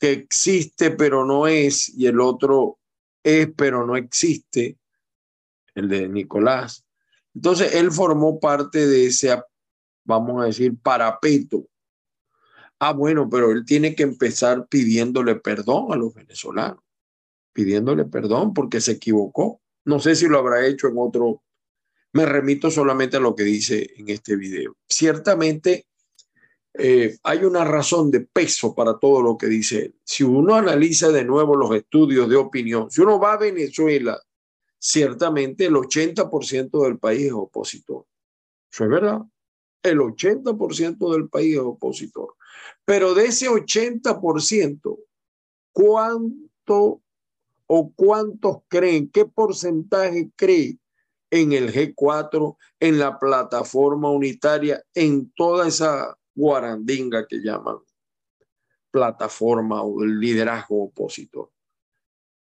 que 0.00 0.10
existe 0.10 0.90
pero 0.90 1.24
no 1.24 1.46
es, 1.46 1.88
y 1.88 2.06
el 2.06 2.20
otro 2.20 2.78
es 3.22 3.48
pero 3.56 3.86
no 3.86 3.96
existe, 3.96 4.76
el 5.74 5.88
de 5.88 6.08
Nicolás. 6.08 6.83
Entonces, 7.34 7.74
él 7.74 7.90
formó 7.90 8.38
parte 8.38 8.86
de 8.86 9.06
ese, 9.06 9.36
vamos 10.04 10.42
a 10.42 10.46
decir, 10.46 10.76
parapeto. 10.80 11.66
Ah, 12.78 12.92
bueno, 12.92 13.28
pero 13.28 13.50
él 13.50 13.64
tiene 13.64 13.94
que 13.94 14.02
empezar 14.02 14.66
pidiéndole 14.68 15.36
perdón 15.36 15.92
a 15.92 15.96
los 15.96 16.12
venezolanos, 16.14 16.80
pidiéndole 17.52 18.04
perdón 18.04 18.52
porque 18.52 18.80
se 18.80 18.92
equivocó. 18.92 19.60
No 19.84 20.00
sé 20.00 20.14
si 20.14 20.26
lo 20.26 20.38
habrá 20.38 20.66
hecho 20.66 20.88
en 20.88 20.94
otro 20.96 21.44
me 22.14 22.24
remito 22.26 22.70
solamente 22.70 23.16
a 23.16 23.20
lo 23.20 23.34
que 23.34 23.42
dice 23.42 23.90
en 23.96 24.08
este 24.08 24.36
video. 24.36 24.76
Ciertamente 24.88 25.86
eh, 26.72 27.18
hay 27.24 27.44
una 27.44 27.64
razón 27.64 28.10
de 28.12 28.20
peso 28.20 28.72
para 28.72 28.98
todo 28.98 29.20
lo 29.20 29.36
que 29.36 29.48
dice 29.48 29.86
él. 29.86 29.94
Si 30.04 30.22
uno 30.22 30.54
analiza 30.54 31.10
de 31.10 31.24
nuevo 31.24 31.56
los 31.56 31.74
estudios 31.74 32.28
de 32.28 32.36
opinión, 32.36 32.88
si 32.88 33.00
uno 33.00 33.18
va 33.18 33.32
a 33.32 33.38
Venezuela, 33.38 34.16
ciertamente 34.84 35.64
el 35.64 35.74
80% 35.74 36.84
del 36.84 36.98
país 36.98 37.26
es 37.26 37.32
opositor. 37.32 38.04
Eso 38.70 38.84
es 38.84 38.90
verdad. 38.90 39.22
El 39.82 39.98
80% 39.98 41.12
del 41.12 41.28
país 41.30 41.54
es 41.54 41.60
opositor. 41.60 42.34
Pero 42.84 43.14
de 43.14 43.24
ese 43.24 43.48
80%, 43.48 44.98
¿cuánto 45.72 47.00
o 47.66 47.92
cuántos 47.96 48.58
creen, 48.68 49.08
qué 49.08 49.24
porcentaje 49.24 50.30
cree 50.36 50.78
en 51.30 51.52
el 51.52 51.72
G4, 51.72 52.56
en 52.78 52.98
la 52.98 53.18
plataforma 53.18 54.10
unitaria, 54.10 54.84
en 54.92 55.32
toda 55.32 55.66
esa 55.66 56.14
guarandinga 56.34 57.26
que 57.26 57.38
llaman 57.38 57.78
plataforma 58.90 59.82
o 59.82 60.04
liderazgo 60.04 60.84
opositor. 60.84 61.50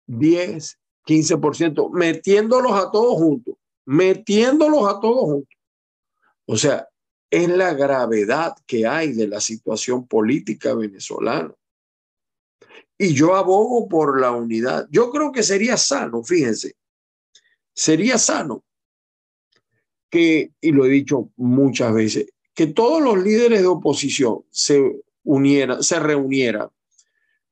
10, 0.08 0.80
15%, 1.06 1.92
metiéndolos 1.92 2.74
a 2.74 2.92
todos 2.92 3.16
juntos, 3.16 3.56
metiéndolos 3.86 4.88
a 4.88 5.00
todos 5.00 5.24
juntos. 5.24 5.58
O 6.46 6.58
sea, 6.58 6.88
es 7.30 7.50
la 7.50 7.74
gravedad 7.74 8.56
que 8.66 8.88
hay 8.88 9.14
de 9.14 9.28
la 9.28 9.42
situación 9.42 10.08
política 10.08 10.74
venezolana. 10.74 11.54
Y 12.98 13.14
yo 13.14 13.36
abogo 13.36 13.88
por 13.88 14.20
la 14.22 14.32
unidad. 14.32 14.88
Yo 14.90 15.12
creo 15.12 15.32
que 15.32 15.44
sería 15.44 15.76
sano, 15.76 16.24
fíjense, 16.24 16.76
sería 17.74 18.18
sano 18.18 18.64
que, 20.10 20.54
y 20.62 20.72
lo 20.72 20.86
he 20.86 20.90
dicho 20.90 21.30
muchas 21.36 21.94
veces, 21.94 22.28
que 22.54 22.68
todos 22.68 23.02
los 23.02 23.22
líderes 23.22 23.62
de 23.62 23.68
oposición 23.68 24.46
se 24.50 25.04
unieran, 25.24 25.84
se 25.84 26.00
reunieran, 26.00 26.70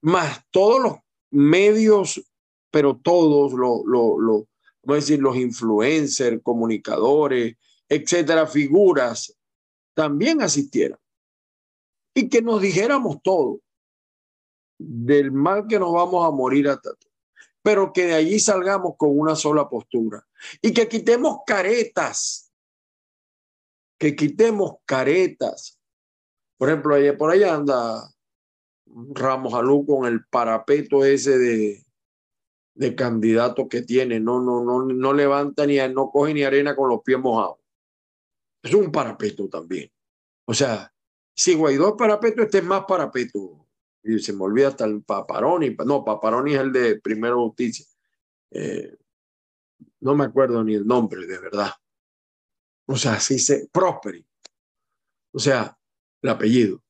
más 0.02 0.46
todos 0.50 0.82
los 0.82 0.94
medios, 1.30 2.24
pero 2.74 2.98
todos 2.98 3.54
los, 3.54 3.86
los, 3.86 4.46
decir, 4.82 5.20
los 5.20 5.36
influencers, 5.36 6.42
comunicadores, 6.42 7.56
etcétera, 7.88 8.48
figuras, 8.48 9.38
también 9.94 10.42
asistieran. 10.42 10.98
Y 12.16 12.30
que 12.30 12.42
nos 12.42 12.60
dijéramos 12.62 13.22
todo 13.22 13.60
del 14.80 15.32
mal 15.32 15.68
que 15.68 15.78
nos 15.78 15.94
vamos 15.94 16.28
a 16.28 16.32
morir 16.32 16.68
hasta 16.68 16.90
pero 17.62 17.94
que 17.94 18.08
de 18.08 18.16
allí 18.16 18.40
salgamos 18.40 18.96
con 18.98 19.18
una 19.18 19.36
sola 19.36 19.70
postura 19.70 20.28
y 20.60 20.74
que 20.74 20.90
quitemos 20.90 21.42
caretas, 21.46 22.52
que 24.00 24.16
quitemos 24.16 24.78
caretas. 24.84 25.80
Por 26.58 26.70
ejemplo, 26.70 26.96
por 27.18 27.32
allá 27.32 27.54
anda 27.54 28.12
Ramos 28.86 29.54
Alú 29.54 29.86
con 29.86 30.06
el 30.06 30.26
parapeto 30.26 31.06
ese 31.06 31.38
de, 31.38 31.83
de 32.76 32.96
candidato 32.96 33.68
que 33.68 33.82
tiene, 33.82 34.20
no, 34.20 34.40
no, 34.40 34.64
no, 34.64 34.84
no 34.86 35.14
levanta 35.14 35.66
ni, 35.66 35.78
no 35.94 36.10
coge 36.10 36.34
ni 36.34 36.44
arena 36.44 36.76
con 36.76 36.90
los 36.90 37.02
pies 37.02 37.20
mojados. 37.20 37.58
Es 38.62 38.74
un 38.74 38.92
parapeto 38.92 39.48
también. 39.48 39.92
O 40.46 40.54
sea, 40.54 40.94
si 41.36 41.56
Guaidó 41.56 41.90
es 41.90 41.96
parapeto, 41.98 42.42
este 42.42 42.60
es 42.60 42.64
más 42.64 42.86
parapeto 42.86 43.64
y 44.04 44.20
se 44.20 44.34
me 44.34 44.44
olvida 44.44 44.68
hasta 44.68 44.86
el 44.86 45.02
Paparoni, 45.02 45.76
no, 45.86 46.04
Paparoni 46.04 46.54
es 46.54 46.60
el 46.60 46.74
de 46.74 47.00
Primero 47.00 47.42
Justicia. 47.48 47.86
Eh, 48.52 48.98
no 50.02 50.16
me 50.16 50.26
acuerdo 50.26 50.64
ni 50.64 50.76
el 50.76 50.86
nombre, 50.86 51.26
de 51.26 51.40
verdad. 51.40 51.72
O 52.86 52.98
sea, 52.98 53.14
así 53.14 53.40
se, 53.40 53.70
Prosperi. 53.70 54.26
O 55.32 55.40
sea, 55.40 55.78
el 56.22 56.30
apellido. 56.30 56.84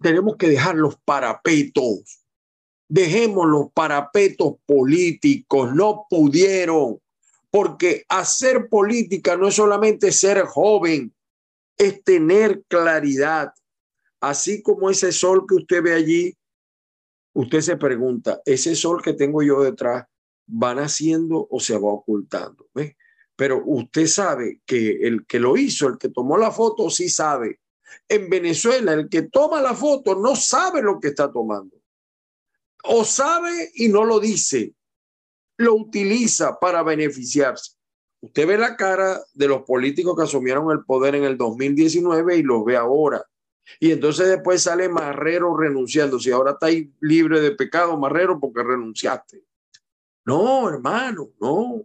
Tenemos 0.00 0.36
que 0.36 0.48
dejar 0.48 0.76
los 0.76 0.96
parapetos. 0.96 2.19
Dejemos 2.90 3.46
los 3.46 3.70
parapetos 3.72 4.54
políticos. 4.66 5.72
No 5.74 6.06
pudieron. 6.10 7.00
Porque 7.52 8.04
hacer 8.08 8.68
política 8.68 9.36
no 9.36 9.48
es 9.48 9.54
solamente 9.54 10.12
ser 10.12 10.42
joven, 10.42 11.14
es 11.78 12.04
tener 12.04 12.62
claridad, 12.68 13.52
así 14.20 14.62
como 14.62 14.90
ese 14.90 15.12
sol 15.12 15.46
que 15.48 15.54
usted 15.54 15.82
ve 15.82 15.94
allí, 15.94 16.36
usted 17.32 17.60
se 17.62 17.76
pregunta, 17.76 18.40
¿ese 18.44 18.76
sol 18.76 19.00
que 19.02 19.14
tengo 19.14 19.42
yo 19.42 19.62
detrás 19.62 20.04
va 20.46 20.74
naciendo 20.74 21.48
o 21.50 21.58
se 21.58 21.72
va 21.78 21.88
ocultando? 21.88 22.68
Pero 23.34 23.62
usted 23.64 24.06
sabe 24.06 24.60
que 24.66 24.98
el 25.00 25.26
que 25.26 25.40
lo 25.40 25.56
hizo, 25.56 25.88
el 25.88 25.96
que 25.96 26.10
tomó 26.10 26.36
la 26.36 26.50
foto, 26.50 26.90
sí 26.90 27.08
sabe. 27.08 27.60
En 28.08 28.28
Venezuela, 28.28 28.92
el 28.92 29.08
que 29.08 29.22
toma 29.22 29.60
la 29.60 29.74
foto 29.74 30.14
no 30.14 30.36
sabe 30.36 30.82
lo 30.82 31.00
que 31.00 31.08
está 31.08 31.32
tomando. 31.32 31.79
O 32.84 33.04
sabe 33.04 33.70
y 33.74 33.88
no 33.88 34.04
lo 34.04 34.20
dice. 34.20 34.74
Lo 35.58 35.74
utiliza 35.74 36.58
para 36.58 36.82
beneficiarse. 36.82 37.72
Usted 38.22 38.46
ve 38.46 38.58
la 38.58 38.76
cara 38.76 39.20
de 39.32 39.48
los 39.48 39.62
políticos 39.62 40.14
que 40.16 40.24
asumieron 40.24 40.70
el 40.70 40.84
poder 40.84 41.14
en 41.14 41.24
el 41.24 41.36
2019 41.36 42.36
y 42.36 42.42
los 42.42 42.64
ve 42.64 42.76
ahora. 42.76 43.24
Y 43.78 43.92
entonces 43.92 44.28
después 44.28 44.62
sale 44.62 44.88
Marrero 44.88 45.56
renunciando. 45.56 46.18
Si 46.18 46.30
ahora 46.30 46.52
estáis 46.52 46.88
libre 47.00 47.40
de 47.40 47.52
pecado, 47.52 47.96
Marrero, 47.96 48.38
porque 48.40 48.62
renunciaste. 48.62 49.44
No, 50.24 50.68
hermano, 50.68 51.30
no. 51.40 51.82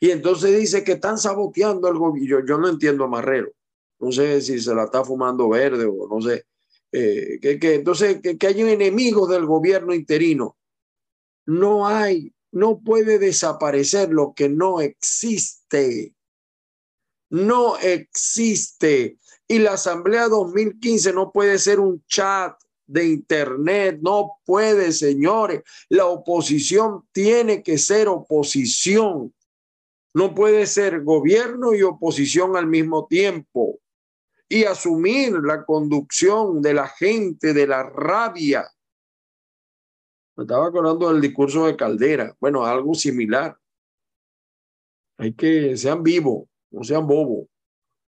Y 0.00 0.10
entonces 0.10 0.58
dice 0.58 0.84
que 0.84 0.92
están 0.92 1.18
saboteando 1.18 1.88
el 1.88 1.98
gobierno. 1.98 2.46
Yo, 2.46 2.58
no 2.58 2.68
entiendo 2.68 3.04
a 3.04 3.08
Marrero. 3.08 3.50
No 3.98 4.12
sé 4.12 4.40
si 4.40 4.60
se 4.60 4.74
la 4.74 4.84
está 4.84 5.04
fumando 5.04 5.48
verde 5.48 5.86
o 5.86 6.06
no 6.08 6.20
sé. 6.20 6.44
Eh, 6.92 7.38
que, 7.40 7.74
entonces, 7.74 8.20
que, 8.22 8.38
que 8.38 8.46
hay 8.46 8.60
enemigos 8.60 9.28
del 9.28 9.46
gobierno 9.46 9.94
interino. 9.94 10.56
No 11.46 11.86
hay, 11.86 12.32
no 12.52 12.80
puede 12.80 13.18
desaparecer 13.18 14.10
lo 14.10 14.32
que 14.34 14.48
no 14.48 14.80
existe. 14.80 16.14
No 17.30 17.78
existe. 17.78 19.18
Y 19.46 19.58
la 19.58 19.72
Asamblea 19.72 20.28
2015 20.28 21.12
no 21.12 21.32
puede 21.32 21.58
ser 21.58 21.80
un 21.80 22.04
chat 22.06 22.54
de 22.86 23.06
Internet, 23.06 24.00
no 24.02 24.38
puede, 24.44 24.92
señores. 24.92 25.62
La 25.88 26.06
oposición 26.06 27.06
tiene 27.12 27.62
que 27.62 27.78
ser 27.78 28.08
oposición. 28.08 29.34
No 30.14 30.34
puede 30.34 30.66
ser 30.66 31.02
gobierno 31.02 31.74
y 31.74 31.82
oposición 31.82 32.56
al 32.56 32.66
mismo 32.66 33.06
tiempo. 33.06 33.78
Y 34.48 34.64
asumir 34.64 35.32
la 35.42 35.64
conducción 35.64 36.62
de 36.62 36.74
la 36.74 36.88
gente, 36.88 37.52
de 37.52 37.66
la 37.66 37.82
rabia. 37.82 38.66
Me 40.36 40.44
estaba 40.44 40.68
acordando 40.68 41.12
del 41.12 41.20
discurso 41.20 41.66
de 41.66 41.76
Caldera. 41.76 42.34
Bueno, 42.40 42.64
algo 42.64 42.94
similar. 42.94 43.58
Hay 45.18 45.34
que 45.34 45.76
sean 45.76 46.02
vivos, 46.02 46.48
no 46.70 46.84
sean 46.84 47.06
bobos 47.06 47.48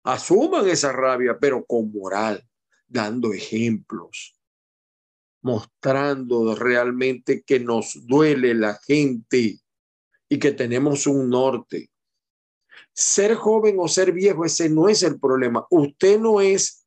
asuman 0.03 0.67
esa 0.67 0.91
rabia, 0.91 1.37
pero 1.39 1.65
con 1.65 1.91
moral, 1.91 2.45
dando 2.87 3.33
ejemplos, 3.33 4.37
mostrando 5.41 6.55
realmente 6.55 7.43
que 7.43 7.59
nos 7.59 8.05
duele 8.05 8.53
la 8.53 8.79
gente 8.85 9.59
y 10.29 10.39
que 10.39 10.51
tenemos 10.51 11.07
un 11.07 11.29
norte. 11.29 11.89
Ser 12.93 13.35
joven 13.35 13.77
o 13.79 13.87
ser 13.87 14.11
viejo, 14.11 14.45
ese 14.45 14.69
no 14.69 14.87
es 14.87 15.03
el 15.03 15.19
problema. 15.19 15.65
Usted 15.69 16.19
no 16.19 16.41
es 16.41 16.85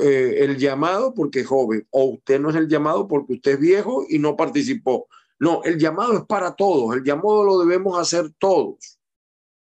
eh, 0.00 0.36
el 0.44 0.56
llamado 0.56 1.14
porque 1.14 1.40
es 1.40 1.46
joven, 1.46 1.86
o 1.90 2.04
usted 2.04 2.40
no 2.40 2.50
es 2.50 2.56
el 2.56 2.68
llamado 2.68 3.06
porque 3.06 3.34
usted 3.34 3.52
es 3.52 3.60
viejo 3.60 4.04
y 4.08 4.18
no 4.18 4.36
participó. 4.36 5.08
No, 5.38 5.62
el 5.64 5.78
llamado 5.78 6.14
es 6.18 6.24
para 6.24 6.54
todos, 6.54 6.94
el 6.96 7.02
llamado 7.02 7.44
lo 7.44 7.58
debemos 7.58 7.98
hacer 7.98 8.30
todos, 8.38 8.98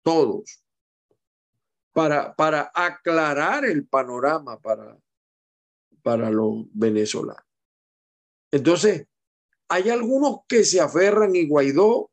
todos 0.04 0.66
para, 1.96 2.36
para 2.36 2.70
aclarar 2.74 3.64
el 3.64 3.88
panorama 3.88 4.60
para, 4.60 4.98
para 6.04 6.30
los 6.30 6.66
venezolanos. 6.74 7.46
Entonces, 8.52 9.08
hay 9.70 9.90
algunos 9.90 10.40
que 10.46 10.66
se 10.66 10.82
aferran 10.82 11.34
y 11.38 11.48
Guaidó, 11.48 12.12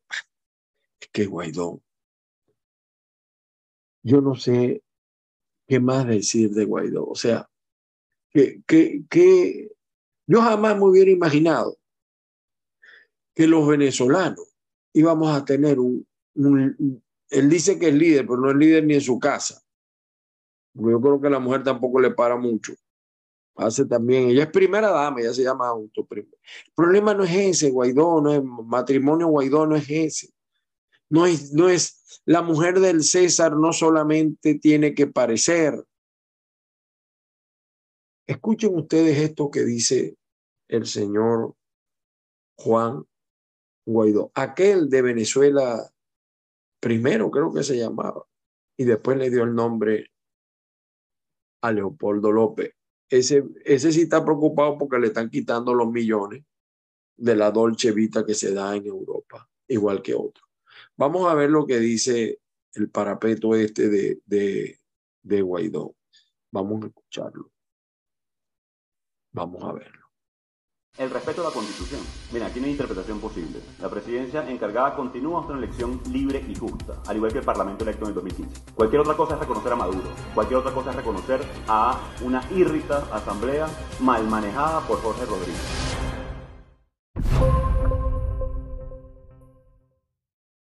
es 1.00 1.08
que 1.08 1.26
Guaidó, 1.26 1.82
yo 4.02 4.20
no 4.20 4.34
sé 4.34 4.82
qué 5.66 5.80
más 5.80 6.06
decir 6.06 6.50
de 6.50 6.64
Guaidó. 6.64 7.06
O 7.06 7.14
sea, 7.14 7.48
que, 8.30 8.62
que, 8.66 9.04
que 9.08 9.70
yo 10.26 10.40
jamás 10.40 10.76
me 10.76 10.84
hubiera 10.84 11.10
imaginado 11.10 11.76
que 13.34 13.46
los 13.46 13.66
venezolanos 13.66 14.46
íbamos 14.92 15.34
a 15.34 15.44
tener 15.44 15.78
un, 15.78 16.06
él 16.34 17.48
dice 17.48 17.78
que 17.78 17.88
es 17.88 17.94
líder, 17.94 18.26
pero 18.26 18.38
no 18.38 18.50
es 18.50 18.56
líder 18.56 18.84
ni 18.84 18.94
en 18.94 19.00
su 19.00 19.18
casa. 19.18 19.62
Yo 20.74 21.00
creo 21.00 21.20
que 21.20 21.30
la 21.30 21.38
mujer 21.38 21.62
tampoco 21.62 22.00
le 22.00 22.10
para 22.10 22.36
mucho. 22.36 22.74
Hace 23.54 23.84
también, 23.84 24.28
ella 24.28 24.44
es 24.44 24.50
primera 24.50 24.90
dama, 24.90 25.20
ella 25.20 25.34
se 25.34 25.42
llama 25.42 25.68
auto. 25.68 26.06
El 26.10 26.26
problema 26.74 27.12
no 27.12 27.24
es 27.24 27.34
ese, 27.34 27.70
Guaidó, 27.70 28.20
no 28.22 28.32
es 28.32 28.42
matrimonio 28.42 29.26
Guaidó, 29.28 29.66
no 29.66 29.76
es 29.76 29.88
ese. 29.88 30.28
No 31.12 31.26
es, 31.26 31.52
no 31.52 31.68
es, 31.68 32.22
la 32.24 32.40
mujer 32.40 32.80
del 32.80 33.02
César 33.02 33.54
no 33.54 33.74
solamente 33.74 34.54
tiene 34.54 34.94
que 34.94 35.06
parecer. 35.06 35.84
Escuchen 38.26 38.74
ustedes 38.74 39.18
esto 39.18 39.50
que 39.50 39.62
dice 39.62 40.16
el 40.68 40.86
señor 40.86 41.54
Juan 42.56 43.04
Guaidó, 43.84 44.32
aquel 44.34 44.88
de 44.88 45.02
Venezuela 45.02 45.92
primero 46.80 47.30
creo 47.30 47.52
que 47.52 47.62
se 47.62 47.76
llamaba, 47.76 48.24
y 48.78 48.84
después 48.84 49.18
le 49.18 49.28
dio 49.28 49.42
el 49.42 49.54
nombre 49.54 50.10
a 51.60 51.72
Leopoldo 51.72 52.32
López. 52.32 52.74
Ese, 53.10 53.44
ese 53.66 53.92
sí 53.92 54.02
está 54.02 54.24
preocupado 54.24 54.78
porque 54.78 54.98
le 54.98 55.08
están 55.08 55.28
quitando 55.28 55.74
los 55.74 55.92
millones 55.92 56.42
de 57.18 57.36
la 57.36 57.50
Dolce 57.50 57.92
Vita 57.92 58.24
que 58.24 58.32
se 58.32 58.54
da 58.54 58.74
en 58.74 58.86
Europa, 58.86 59.46
igual 59.68 60.00
que 60.00 60.14
otros. 60.14 60.51
Vamos 61.02 61.28
a 61.28 61.34
ver 61.34 61.50
lo 61.50 61.66
que 61.66 61.80
dice 61.80 62.38
el 62.74 62.88
parapeto 62.88 63.56
este 63.56 63.88
de, 63.88 64.20
de, 64.24 64.78
de 65.24 65.42
Guaidó. 65.42 65.96
Vamos 66.52 66.84
a 66.84 66.86
escucharlo. 66.86 67.50
Vamos 69.32 69.64
a 69.64 69.72
verlo. 69.72 70.06
El 70.96 71.10
respeto 71.10 71.40
a 71.40 71.48
la 71.48 71.50
Constitución. 71.50 72.00
Mira, 72.32 72.46
aquí 72.46 72.60
no 72.60 72.66
hay 72.66 72.72
interpretación 72.72 73.18
posible. 73.18 73.58
La 73.80 73.90
presidencia 73.90 74.48
encargada 74.48 74.94
continúa 74.94 75.40
hasta 75.40 75.54
una 75.54 75.64
elección 75.64 76.00
libre 76.12 76.46
y 76.48 76.54
justa, 76.54 77.02
al 77.08 77.16
igual 77.16 77.32
que 77.32 77.38
el 77.38 77.44
Parlamento 77.44 77.82
electo 77.82 78.04
en 78.04 78.10
el 78.10 78.14
2015. 78.14 78.72
Cualquier 78.72 79.00
otra 79.00 79.16
cosa 79.16 79.34
es 79.34 79.40
reconocer 79.40 79.72
a 79.72 79.76
Maduro. 79.76 80.08
Cualquier 80.36 80.60
otra 80.60 80.72
cosa 80.72 80.90
es 80.90 80.96
reconocer 80.96 81.40
a 81.66 82.00
una 82.22 82.48
írrita 82.52 83.08
asamblea 83.12 83.66
mal 83.98 84.24
manejada 84.28 84.86
por 84.86 85.02
Jorge 85.02 85.24
Rodríguez. 85.24 86.01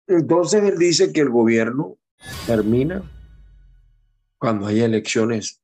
Entonces 0.07 0.63
él 0.63 0.77
dice 0.77 1.11
que 1.11 1.21
el 1.21 1.29
gobierno 1.29 1.97
termina 2.45 3.03
cuando 4.37 4.67
hay 4.67 4.81
elecciones 4.81 5.61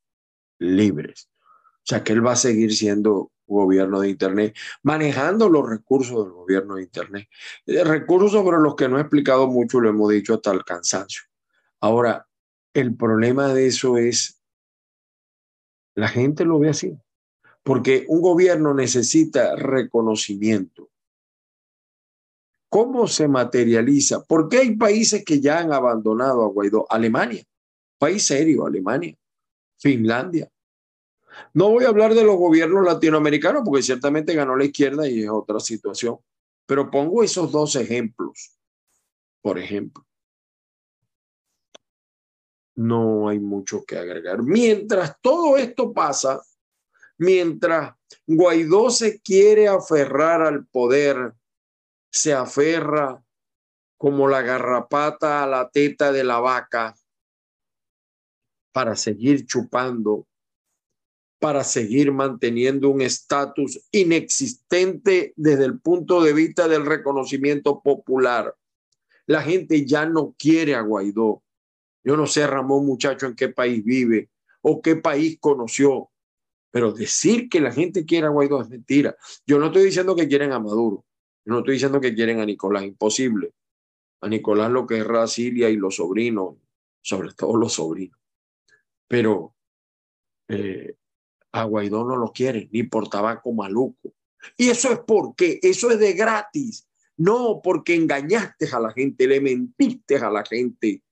libres. 0.60 1.30
O 1.78 1.84
sea, 1.84 2.04
que 2.04 2.14
él 2.14 2.26
va 2.26 2.34
a 2.34 2.38
seguir 2.38 2.74
siendo 2.74 3.32
gobierno 3.52 4.00
de 4.00 4.10
Internet, 4.10 4.56
manejando 4.82 5.50
los 5.50 5.70
recursos 5.70 6.26
del 6.26 6.34
gobierno 6.34 6.76
de 6.76 6.84
Internet. 6.84 7.28
Eh, 7.66 7.84
recursos 7.84 8.32
sobre 8.32 8.58
los 8.60 8.76
que 8.76 8.88
no 8.88 8.98
he 8.98 9.02
explicado 9.02 9.48
mucho, 9.48 9.80
lo 9.80 9.90
hemos 9.90 10.12
dicho 10.12 10.36
hasta 10.36 10.52
el 10.52 10.64
cansancio. 10.64 11.24
Ahora, 11.80 12.28
el 12.74 12.96
problema 12.96 13.54
de 13.54 13.68
eso 13.68 13.98
es, 13.98 14.42
la 15.96 16.08
gente 16.08 16.46
lo 16.46 16.60
ve 16.60 16.70
así, 16.70 16.98
porque 17.64 18.06
un 18.08 18.22
gobierno 18.22 18.74
necesita 18.74 19.56
reconocimiento. 19.56 20.90
¿Cómo 22.72 23.06
se 23.06 23.28
materializa? 23.28 24.24
¿Por 24.24 24.48
qué 24.48 24.60
hay 24.60 24.78
países 24.78 25.26
que 25.26 25.42
ya 25.42 25.60
han 25.60 25.74
abandonado 25.74 26.42
a 26.42 26.48
Guaidó? 26.48 26.86
Alemania, 26.90 27.44
país 27.98 28.26
serio, 28.26 28.66
Alemania, 28.66 29.14
Finlandia, 29.78 30.50
no 31.54 31.70
voy 31.70 31.84
a 31.84 31.90
hablar 31.90 32.14
de 32.14 32.24
los 32.24 32.38
gobiernos 32.38 32.86
latinoamericanos 32.86 33.64
porque 33.66 33.84
ciertamente 33.84 34.34
ganó 34.34 34.56
la 34.56 34.64
izquierda 34.64 35.06
y 35.06 35.24
es 35.24 35.30
otra 35.30 35.60
situación, 35.60 36.20
pero 36.66 36.90
pongo 36.90 37.24
esos 37.24 37.52
dos 37.52 37.76
ejemplos. 37.76 38.58
Por 39.42 39.60
ejemplo, 39.60 40.08
no 42.76 43.28
hay 43.28 43.40
mucho 43.42 43.84
que 43.84 43.98
agregar. 43.98 44.44
Mientras 44.44 45.20
todo 45.20 45.58
esto 45.58 45.92
pasa, 45.92 46.42
mientras 47.18 47.94
Guaidó 48.26 48.90
se 48.92 49.20
quiere 49.20 49.68
aferrar 49.68 50.42
al 50.42 50.66
poder, 50.68 51.34
se 52.12 52.34
aferra 52.34 53.24
como 53.98 54.28
la 54.28 54.42
garrapata 54.42 55.44
a 55.44 55.48
la 55.48 55.70
teta 55.70 56.12
de 56.12 56.24
la 56.24 56.40
vaca 56.40 56.96
para 58.72 58.96
seguir 58.96 59.46
chupando 59.46 60.28
para 61.42 61.64
seguir 61.64 62.12
manteniendo 62.12 62.90
un 62.90 63.02
estatus 63.02 63.84
inexistente 63.92 65.34
desde 65.36 65.66
el 65.66 65.80
punto 65.80 66.22
de 66.22 66.34
vista 66.34 66.68
del 66.68 66.86
reconocimiento 66.86 67.82
popular. 67.82 68.56
La 69.26 69.42
gente 69.42 69.84
ya 69.84 70.06
no 70.06 70.36
quiere 70.38 70.76
a 70.76 70.82
Guaidó. 70.82 71.42
Yo 72.04 72.16
no 72.16 72.28
sé, 72.28 72.46
Ramón, 72.46 72.86
muchacho, 72.86 73.26
en 73.26 73.36
qué 73.36 73.50
país 73.50 73.84
vive 73.84 74.30
o 74.62 74.84
qué 74.84 74.96
país 74.98 75.40
conoció, 75.40 76.12
pero 76.70 76.92
decir 76.92 77.50
que 77.50 77.60
la 77.60 77.72
gente 77.72 78.06
quiere 78.06 78.28
a 78.28 78.30
Guaidó 78.30 78.62
es 78.62 78.70
mentira. 78.70 79.16
Yo 79.48 79.58
no 79.58 79.66
estoy 79.66 79.86
diciendo 79.86 80.16
que 80.16 80.28
quieren 80.28 80.52
a 80.52 80.60
Maduro, 80.60 81.06
no 81.46 81.60
estoy 81.60 81.76
diciendo 81.76 82.00
que 82.00 82.14
quieren 82.14 82.40
a 82.40 82.46
Nicolás, 82.46 82.84
imposible. 82.84 83.54
A 84.22 84.28
Nicolás 84.28 84.72
lo 84.72 84.86
que 84.86 85.00
es 85.00 85.06
Rasilia 85.06 85.70
y 85.70 85.76
los 85.76 85.96
sobrinos, 85.96 86.56
sobre 87.02 87.34
todo 87.34 87.58
los 87.58 87.74
sobrinos. 87.74 88.20
Pero 89.08 89.56
eh, 90.48 90.96
a 91.52 91.64
Guaidó 91.64 92.06
no 92.06 92.16
lo 92.16 92.32
quieren, 92.32 92.70
ni 92.72 92.84
por 92.84 93.10
tabaco 93.10 93.52
maluco. 93.52 94.14
Y 94.58 94.70
eso 94.70 94.92
es 94.92 95.00
porque, 95.00 95.60
eso 95.62 95.92
es 95.92 96.00
de 96.00 96.14
gratis. 96.14 96.88
No 97.18 97.62
porque 97.64 97.96
engañaste 97.96 98.68
a 98.72 98.80
la 98.80 98.92
gente, 98.92 99.28
le 99.28 99.42
mentiste 99.42 100.18
a 100.18 100.30
la 100.30 100.44
gente. 100.46 101.04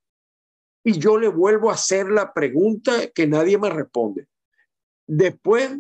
Y 0.84 0.98
yo 0.98 1.18
le 1.18 1.28
vuelvo 1.28 1.70
a 1.70 1.74
hacer 1.74 2.10
la 2.10 2.34
pregunta 2.34 3.10
que 3.14 3.28
nadie 3.28 3.58
me 3.58 3.70
responde. 3.70 4.28
Después, 5.06 5.78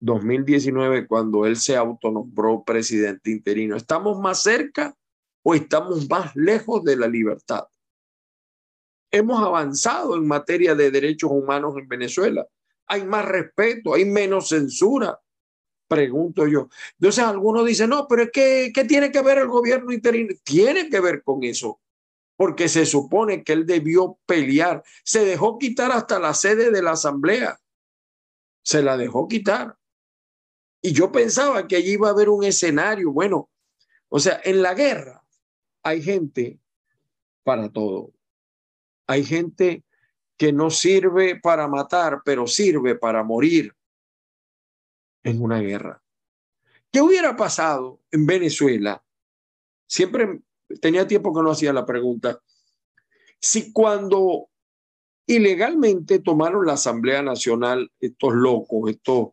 2019, 0.00 1.06
cuando 1.06 1.46
él 1.46 1.56
se 1.56 1.76
autonombró 1.76 2.62
presidente 2.64 3.30
interino, 3.30 3.76
¿estamos 3.76 4.18
más 4.18 4.42
cerca 4.42 4.94
o 5.42 5.54
estamos 5.54 6.08
más 6.08 6.34
lejos 6.36 6.84
de 6.84 6.96
la 6.96 7.08
libertad? 7.08 7.64
Hemos 9.10 9.42
avanzado 9.42 10.16
en 10.16 10.26
materia 10.26 10.74
de 10.74 10.90
derechos 10.90 11.30
humanos 11.30 11.74
en 11.78 11.88
Venezuela 11.88 12.46
hay 12.86 13.04
más 13.04 13.24
respeto, 13.24 13.94
hay 13.94 14.04
menos 14.04 14.48
censura, 14.48 15.20
pregunto 15.88 16.46
yo. 16.46 16.68
Entonces 16.98 17.24
algunos 17.24 17.66
dicen, 17.66 17.90
no, 17.90 18.06
pero 18.08 18.22
es 18.22 18.30
que, 18.30 18.70
¿qué 18.74 18.84
tiene 18.84 19.10
que 19.10 19.22
ver 19.22 19.38
el 19.38 19.48
gobierno 19.48 19.92
interino? 19.92 20.34
Tiene 20.44 20.88
que 20.88 21.00
ver 21.00 21.22
con 21.22 21.42
eso, 21.44 21.80
porque 22.36 22.68
se 22.68 22.86
supone 22.86 23.42
que 23.42 23.52
él 23.52 23.66
debió 23.66 24.18
pelear. 24.26 24.82
Se 25.04 25.24
dejó 25.24 25.58
quitar 25.58 25.92
hasta 25.92 26.18
la 26.18 26.34
sede 26.34 26.70
de 26.70 26.82
la 26.82 26.92
asamblea. 26.92 27.58
Se 28.62 28.82
la 28.82 28.96
dejó 28.96 29.28
quitar. 29.28 29.75
Y 30.80 30.92
yo 30.92 31.10
pensaba 31.10 31.66
que 31.66 31.76
allí 31.76 31.92
iba 31.92 32.08
a 32.08 32.12
haber 32.12 32.28
un 32.28 32.44
escenario, 32.44 33.12
bueno, 33.12 33.50
o 34.08 34.20
sea, 34.20 34.40
en 34.44 34.62
la 34.62 34.74
guerra 34.74 35.24
hay 35.82 36.02
gente 36.02 36.60
para 37.42 37.70
todo. 37.70 38.12
Hay 39.06 39.24
gente 39.24 39.84
que 40.36 40.52
no 40.52 40.70
sirve 40.70 41.40
para 41.40 41.68
matar, 41.68 42.22
pero 42.24 42.46
sirve 42.46 42.96
para 42.96 43.22
morir 43.22 43.74
en 45.22 45.42
una 45.42 45.60
guerra. 45.60 46.02
¿Qué 46.90 47.00
hubiera 47.00 47.36
pasado 47.36 48.00
en 48.10 48.26
Venezuela? 48.26 49.02
Siempre 49.86 50.40
tenía 50.80 51.06
tiempo 51.06 51.32
que 51.34 51.42
no 51.42 51.52
hacía 51.52 51.72
la 51.72 51.86
pregunta. 51.86 52.40
Si 53.40 53.72
cuando 53.72 54.48
ilegalmente 55.26 56.20
tomaron 56.20 56.66
la 56.66 56.74
Asamblea 56.74 57.22
Nacional 57.22 57.92
estos 58.00 58.34
locos, 58.34 58.90
estos 58.90 59.28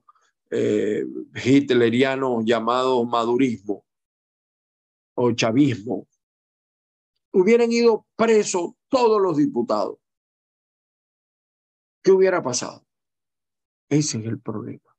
eh, 0.53 1.05
hitlerianos 1.33 2.45
llamados 2.45 3.07
madurismo 3.07 3.83
o 5.15 5.31
chavismo, 5.31 6.07
hubieran 7.31 7.71
ido 7.71 8.05
presos 8.15 8.73
todos 8.87 9.21
los 9.21 9.37
diputados. 9.37 9.97
¿Qué 12.03 12.11
hubiera 12.11 12.43
pasado? 12.43 12.85
Ese 13.89 14.19
es 14.19 14.25
el 14.25 14.39
problema. 14.39 14.95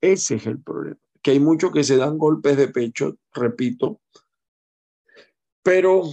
Ese 0.00 0.36
es 0.36 0.46
el 0.46 0.60
problema. 0.60 0.98
Que 1.22 1.32
hay 1.32 1.40
muchos 1.40 1.72
que 1.72 1.84
se 1.84 1.96
dan 1.96 2.18
golpes 2.18 2.56
de 2.56 2.68
pecho, 2.68 3.16
repito, 3.32 4.00
pero 5.62 6.04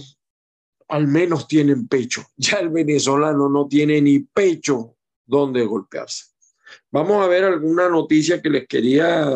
al 0.88 1.06
menos 1.06 1.48
tienen 1.48 1.88
pecho. 1.88 2.22
Ya 2.36 2.58
el 2.58 2.70
venezolano 2.70 3.48
no 3.48 3.66
tiene 3.68 4.00
ni 4.00 4.20
pecho 4.20 4.96
donde 5.24 5.64
golpearse. 5.64 6.35
Vamos 6.90 7.24
a 7.24 7.28
ver 7.28 7.44
alguna 7.44 7.88
noticia 7.88 8.40
que 8.40 8.50
les 8.50 8.66
quería 8.66 9.30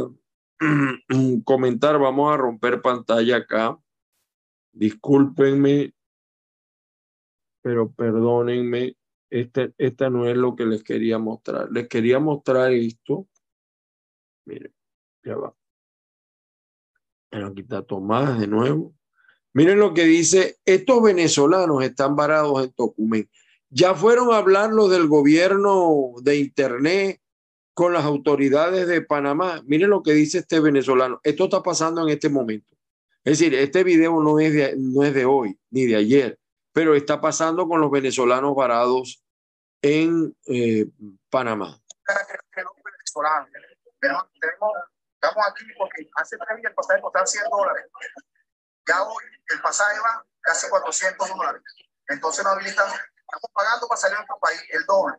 comentar, 1.45 1.99
vamos 1.99 2.33
a 2.33 2.37
romper 2.37 2.83
pantalla 2.83 3.37
acá. 3.37 3.79
Discúlpenme, 4.73 5.93
pero 7.63 7.93
perdónenme, 7.93 8.97
este, 9.31 9.75
esta 9.79 10.11
no 10.11 10.29
es 10.29 10.37
lo 10.37 10.57
que 10.57 10.67
les 10.67 10.83
quería 10.83 11.19
mostrar. 11.19 11.71
Les 11.71 11.89
quería 11.89 12.19
mostrar 12.19 12.73
esto. 12.73 13.29
Miren, 14.45 14.75
ya 15.25 15.37
va. 15.37 15.55
Aquí 17.31 17.61
está 17.61 17.83
Tomás 17.83 18.41
de 18.41 18.47
nuevo. 18.47 18.95
Miren 19.53 19.79
lo 19.79 19.95
que 19.95 20.05
dice, 20.05 20.59
estos 20.65 21.03
venezolanos 21.03 21.83
están 21.83 22.17
varados 22.17 22.65
en 22.65 22.73
Tocumen. 22.73 23.29
Ya 23.71 23.95
fueron 23.95 24.33
a 24.33 24.39
hablar 24.39 24.71
los 24.71 24.91
del 24.91 25.07
gobierno 25.07 26.13
de 26.23 26.37
Internet 26.37 27.21
con 27.73 27.93
las 27.93 28.05
autoridades 28.05 28.89
de 28.89 29.01
Panamá. 29.01 29.63
Miren 29.65 29.91
lo 29.91 30.03
que 30.03 30.13
dice 30.13 30.39
este 30.39 30.59
venezolano. 30.59 31.21
Esto 31.23 31.45
está 31.45 31.63
pasando 31.63 32.03
en 32.03 32.09
este 32.09 32.29
momento. 32.29 32.77
Es 33.23 33.39
decir, 33.39 33.55
este 33.55 33.85
video 33.85 34.21
no 34.21 34.41
es 34.41 34.53
de, 34.53 34.75
no 34.77 35.05
es 35.05 35.15
de 35.15 35.25
hoy 35.25 35.59
ni 35.71 35.87
de 35.87 35.97
ayer, 35.97 36.39
pero 36.73 36.95
está 36.95 37.21
pasando 37.21 37.69
con 37.69 37.81
los 37.81 37.91
venezolanos 37.91 38.57
varados 38.57 39.23
en 39.83 40.35
eh, 40.47 40.87
Panamá. 41.29 41.81
estamos 45.23 45.47
aquí 45.49 45.65
porque 45.79 46.11
hace 46.17 46.37
tres 46.39 46.57
días 46.59 46.71
el 46.71 46.75
pasaje 46.75 47.01
costaba 47.01 47.27
100 47.27 47.45
dólares. 47.51 47.85
Ya 48.89 49.03
hoy 49.05 49.25
el 49.53 49.61
pasaje 49.61 50.01
va 50.01 50.27
casi 50.41 50.69
400 50.69 51.29
dólares. 51.29 51.63
Entonces 52.09 52.45
no 52.45 52.51
habilitan, 52.51 52.91
estamos 53.31 53.51
pagando 53.55 53.89
para 53.89 54.01
salir 54.01 54.17
a 54.19 54.23
otro 54.23 54.39
país 54.41 54.61
el 54.71 54.85
doble. 54.87 55.15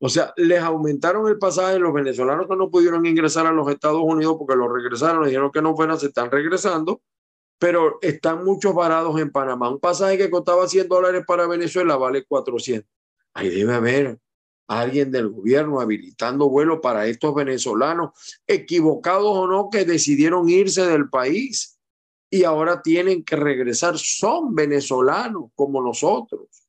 o 0.00 0.08
sea, 0.08 0.32
les 0.36 0.60
aumentaron 0.60 1.28
el 1.28 1.38
pasaje 1.38 1.78
los 1.78 1.92
venezolanos 1.92 2.46
que 2.48 2.56
no 2.56 2.70
pudieron 2.70 3.06
ingresar 3.06 3.46
a 3.46 3.52
los 3.52 3.68
Estados 3.70 4.02
Unidos 4.02 4.36
porque 4.38 4.56
los 4.56 4.72
regresaron, 4.72 5.24
dijeron 5.24 5.50
que 5.50 5.62
no 5.62 5.74
fueran, 5.74 5.98
se 5.98 6.06
están 6.06 6.30
regresando, 6.30 7.00
pero 7.58 7.98
están 8.02 8.44
muchos 8.44 8.74
varados 8.74 9.18
en 9.20 9.30
Panamá. 9.30 9.70
Un 9.70 9.80
pasaje 9.80 10.18
que 10.18 10.30
costaba 10.30 10.68
100 10.68 10.88
dólares 10.88 11.24
para 11.26 11.46
Venezuela 11.46 11.96
vale 11.96 12.24
400. 12.24 12.90
Ahí 13.34 13.50
debe 13.50 13.74
haber 13.74 14.18
alguien 14.68 15.10
del 15.10 15.28
gobierno 15.28 15.80
habilitando 15.80 16.48
vuelos 16.48 16.80
para 16.82 17.06
estos 17.06 17.34
venezolanos, 17.34 18.10
equivocados 18.46 19.36
o 19.36 19.46
no, 19.46 19.70
que 19.70 19.84
decidieron 19.84 20.48
irse 20.48 20.86
del 20.86 21.08
país 21.08 21.78
y 22.30 22.44
ahora 22.44 22.82
tienen 22.82 23.24
que 23.24 23.36
regresar. 23.36 23.96
Son 23.98 24.54
venezolanos 24.54 25.50
como 25.54 25.82
nosotros. 25.82 26.65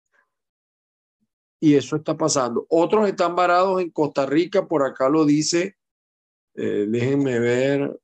Y 1.59 1.75
eso 1.75 1.95
está 1.95 2.15
pasando. 2.15 2.65
Otros 2.69 3.07
están 3.07 3.35
varados 3.35 3.81
en 3.81 3.89
Costa 3.89 4.25
Rica, 4.25 4.67
por 4.67 4.83
acá 4.83 5.09
lo 5.09 5.25
dice, 5.25 5.75
eh, 6.55 6.85
déjenme 6.87 7.39
ver. 7.39 7.99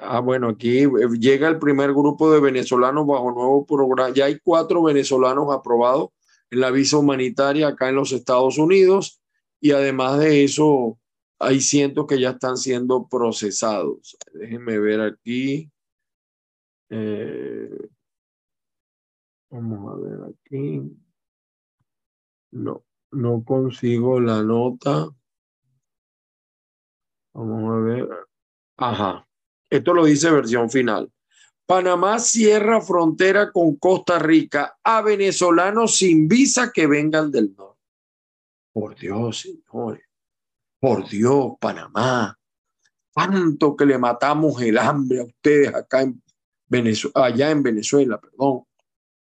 Ah, 0.00 0.20
bueno, 0.20 0.48
aquí 0.48 0.86
llega 1.18 1.48
el 1.48 1.58
primer 1.58 1.92
grupo 1.92 2.32
de 2.32 2.40
venezolanos 2.40 3.06
bajo 3.06 3.32
nuevo 3.32 3.66
programa. 3.66 4.10
Ya 4.14 4.26
hay 4.26 4.38
cuatro 4.38 4.82
venezolanos 4.82 5.52
aprobados 5.52 6.10
en 6.50 6.60
la 6.60 6.70
visa 6.70 6.98
humanitaria 6.98 7.68
acá 7.68 7.88
en 7.88 7.96
los 7.96 8.12
Estados 8.12 8.58
Unidos 8.58 9.20
y 9.60 9.72
además 9.72 10.18
de 10.18 10.44
eso 10.44 10.98
hay 11.38 11.60
cientos 11.60 12.06
que 12.06 12.20
ya 12.20 12.30
están 12.30 12.56
siendo 12.56 13.08
procesados. 13.08 14.16
Déjenme 14.32 14.78
ver 14.78 15.00
aquí. 15.00 15.70
Eh, 16.90 17.88
vamos 19.50 19.92
a 19.92 19.96
ver 19.96 20.30
aquí. 20.30 21.01
No, 22.52 22.84
no 23.10 23.44
consigo 23.44 24.20
la 24.20 24.42
nota. 24.42 25.08
Vamos 27.34 27.74
a 27.74 27.80
ver. 27.80 28.08
Ajá. 28.76 29.26
Esto 29.70 29.94
lo 29.94 30.04
dice 30.04 30.30
versión 30.30 30.70
final. 30.70 31.10
Panamá 31.66 32.18
cierra 32.18 32.80
frontera 32.80 33.50
con 33.50 33.76
Costa 33.76 34.18
Rica 34.18 34.78
a 34.82 35.00
venezolanos 35.00 35.96
sin 35.96 36.28
visa 36.28 36.70
que 36.72 36.86
vengan 36.86 37.30
del 37.30 37.54
norte. 37.56 37.80
Por 38.72 38.94
Dios, 38.96 39.40
señores. 39.40 40.02
Por 40.78 41.08
Dios, 41.08 41.52
Panamá. 41.58 42.38
Tanto 43.14 43.76
que 43.76 43.86
le 43.86 43.96
matamos 43.96 44.60
el 44.60 44.76
hambre 44.76 45.20
a 45.20 45.24
ustedes 45.24 45.74
acá 45.74 46.02
en 46.02 46.22
Venezuela, 46.66 47.26
allá 47.26 47.50
en 47.50 47.62
Venezuela, 47.62 48.20
perdón. 48.20 48.64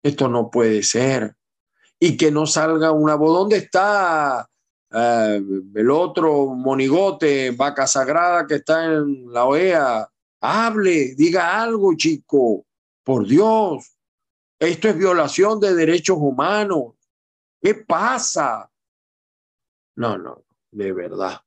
Esto 0.02 0.28
no 0.28 0.50
puede 0.50 0.82
ser. 0.82 1.36
Y 1.98 2.16
que 2.16 2.30
no 2.30 2.46
salga 2.46 2.92
una 2.92 3.14
voz. 3.14 3.38
¿Dónde 3.38 3.56
está 3.58 4.48
eh, 4.90 5.42
el 5.74 5.90
otro 5.90 6.48
monigote, 6.48 7.52
vaca 7.52 7.86
sagrada 7.86 8.46
que 8.46 8.56
está 8.56 8.84
en 8.84 9.32
la 9.32 9.44
OEA? 9.44 10.08
Hable, 10.40 11.14
diga 11.14 11.62
algo, 11.62 11.94
chico. 11.96 12.66
Por 13.02 13.26
Dios. 13.26 13.96
Esto 14.58 14.88
es 14.88 14.96
violación 14.96 15.60
de 15.60 15.74
derechos 15.74 16.16
humanos. 16.18 16.94
¿Qué 17.60 17.74
pasa? 17.74 18.70
No, 19.96 20.18
no, 20.18 20.44
de 20.70 20.92
verdad. 20.92 21.40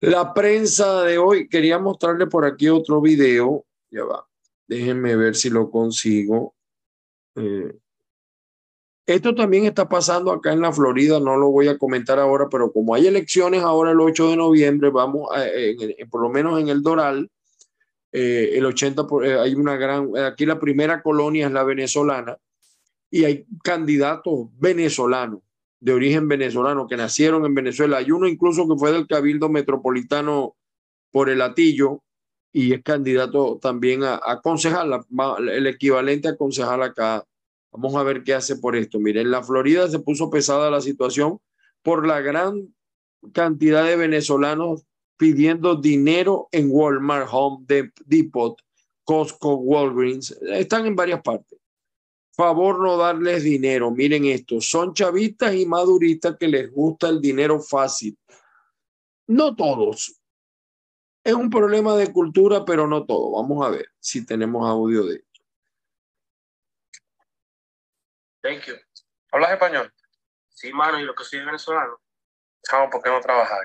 La 0.00 0.32
prensa 0.32 1.02
de 1.02 1.18
hoy, 1.18 1.48
quería 1.48 1.78
mostrarle 1.78 2.26
por 2.26 2.44
aquí 2.44 2.68
otro 2.68 3.00
video. 3.00 3.66
Ya 3.90 4.04
va. 4.04 4.26
Déjenme 4.66 5.16
ver 5.16 5.34
si 5.34 5.50
lo 5.50 5.70
consigo. 5.70 6.54
Eh, 7.34 7.76
esto 9.14 9.34
también 9.34 9.64
está 9.64 9.88
pasando 9.88 10.32
acá 10.32 10.52
en 10.52 10.60
la 10.60 10.72
Florida, 10.72 11.20
no 11.20 11.36
lo 11.36 11.50
voy 11.50 11.68
a 11.68 11.78
comentar 11.78 12.18
ahora, 12.18 12.48
pero 12.50 12.72
como 12.72 12.94
hay 12.94 13.06
elecciones 13.06 13.62
ahora 13.62 13.92
el 13.92 14.00
8 14.00 14.30
de 14.30 14.36
noviembre, 14.36 14.90
vamos, 14.90 15.28
a, 15.34 15.44
por 16.10 16.22
lo 16.22 16.28
menos 16.28 16.60
en 16.60 16.68
el 16.68 16.82
Doral, 16.82 17.30
eh, 18.12 18.50
el 18.54 18.66
80, 18.66 19.06
eh, 19.24 19.38
hay 19.38 19.54
una 19.54 19.76
gran, 19.76 20.16
aquí 20.16 20.44
la 20.44 20.58
primera 20.58 21.02
colonia 21.02 21.46
es 21.46 21.52
la 21.52 21.62
venezolana 21.62 22.36
y 23.10 23.24
hay 23.24 23.46
candidatos 23.62 24.48
venezolanos, 24.58 25.40
de 25.80 25.92
origen 25.92 26.28
venezolano, 26.28 26.86
que 26.86 26.96
nacieron 26.96 27.44
en 27.46 27.54
Venezuela. 27.54 27.98
Hay 27.98 28.10
uno 28.10 28.28
incluso 28.28 28.68
que 28.68 28.76
fue 28.76 28.92
del 28.92 29.06
Cabildo 29.06 29.48
Metropolitano 29.48 30.56
por 31.10 31.30
el 31.30 31.40
Atillo 31.40 32.02
y 32.52 32.72
es 32.74 32.82
candidato 32.82 33.58
también 33.62 34.02
a 34.04 34.40
concejal, 34.42 35.04
el 35.48 35.66
equivalente 35.66 36.28
a 36.28 36.36
concejal 36.36 36.82
acá. 36.82 37.24
Vamos 37.72 37.94
a 37.94 38.02
ver 38.02 38.24
qué 38.24 38.34
hace 38.34 38.56
por 38.56 38.76
esto. 38.76 38.98
Miren, 38.98 39.26
en 39.26 39.30
la 39.30 39.42
Florida 39.42 39.88
se 39.88 40.00
puso 40.00 40.30
pesada 40.30 40.70
la 40.70 40.80
situación 40.80 41.40
por 41.82 42.06
la 42.06 42.20
gran 42.20 42.74
cantidad 43.32 43.84
de 43.84 43.96
venezolanos 43.96 44.84
pidiendo 45.16 45.76
dinero 45.76 46.48
en 46.50 46.68
Walmart, 46.70 47.28
Home 47.30 47.66
Depot, 48.06 48.60
Costco, 49.04 49.56
Walgreens. 49.56 50.30
Están 50.42 50.86
en 50.86 50.96
varias 50.96 51.22
partes. 51.22 51.58
Favor 52.32 52.80
no 52.80 52.96
darles 52.96 53.44
dinero. 53.44 53.90
Miren 53.90 54.24
esto. 54.24 54.60
Son 54.60 54.94
chavistas 54.94 55.54
y 55.54 55.66
maduristas 55.66 56.36
que 56.38 56.48
les 56.48 56.72
gusta 56.72 57.08
el 57.08 57.20
dinero 57.20 57.60
fácil. 57.60 58.16
No 59.26 59.54
todos. 59.54 60.18
Es 61.22 61.34
un 61.34 61.50
problema 61.50 61.96
de 61.96 62.10
cultura, 62.12 62.64
pero 62.64 62.86
no 62.86 63.04
todo. 63.04 63.32
Vamos 63.32 63.66
a 63.66 63.68
ver 63.68 63.88
si 63.98 64.24
tenemos 64.24 64.66
audio 64.66 65.04
de 65.04 65.16
esto. 65.16 65.40
Thank 68.42 68.64
you. 68.64 68.76
¿Hablas 69.32 69.52
español? 69.52 69.92
Sí, 70.48 70.72
mano, 70.72 70.98
y 70.98 71.04
lo 71.04 71.14
que 71.14 71.24
soy 71.24 71.44
venezolano. 71.44 72.00
¿Sabes 72.62 72.90
¿por 72.90 73.02
qué 73.02 73.10
no 73.10 73.20
trabajas 73.20 73.58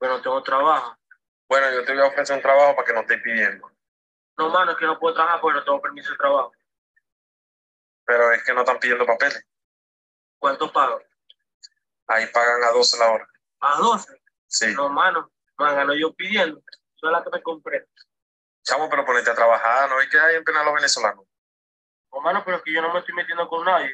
bueno, 0.00 0.22
tengo 0.22 0.42
trabajo. 0.42 0.96
Bueno, 1.46 1.70
yo 1.72 1.84
te 1.84 1.92
voy 1.92 2.02
a 2.02 2.06
ofrecer 2.06 2.34
un 2.34 2.42
trabajo 2.42 2.74
para 2.74 2.86
que 2.86 2.94
no 2.94 3.00
estés 3.00 3.20
pidiendo. 3.22 3.70
No, 4.38 4.48
mano, 4.48 4.72
es 4.72 4.78
que 4.78 4.86
no 4.86 4.98
puedo 4.98 5.14
trabajar 5.14 5.40
porque 5.42 5.58
no 5.58 5.64
tengo 5.64 5.82
permiso 5.82 6.10
de 6.10 6.16
trabajo. 6.16 6.52
Pero 8.06 8.32
es 8.32 8.42
que 8.42 8.54
no 8.54 8.60
están 8.60 8.78
pidiendo 8.78 9.04
papeles. 9.04 9.46
¿Cuánto 10.38 10.72
pago? 10.72 11.02
Ahí 12.06 12.26
pagan 12.28 12.64
a 12.64 12.70
12 12.70 12.98
la 12.98 13.10
hora. 13.10 13.28
¿A 13.60 13.76
12? 13.76 14.22
Sí. 14.46 14.74
No, 14.74 14.88
mano, 14.88 15.30
me 15.58 15.74
ganó 15.74 15.94
yo 15.94 16.14
pidiendo. 16.14 16.62
Yo 17.02 17.10
la 17.10 17.22
que 17.22 17.30
me 17.30 17.42
compré. 17.42 17.86
Chamo, 18.62 18.88
pero 18.88 19.04
ponete 19.04 19.30
a 19.30 19.34
trabajar, 19.34 19.90
¿no? 19.90 20.02
¿Y 20.02 20.08
que 20.08 20.18
hay 20.18 20.36
en 20.36 20.44
pena 20.44 20.62
a 20.62 20.64
los 20.64 20.74
venezolanos? 20.74 21.26
Pero 22.44 22.56
es 22.56 22.62
que 22.62 22.72
yo 22.72 22.82
no 22.82 22.92
me 22.92 23.00
estoy 23.00 23.14
metiendo 23.14 23.48
con 23.48 23.64
nadie. 23.64 23.90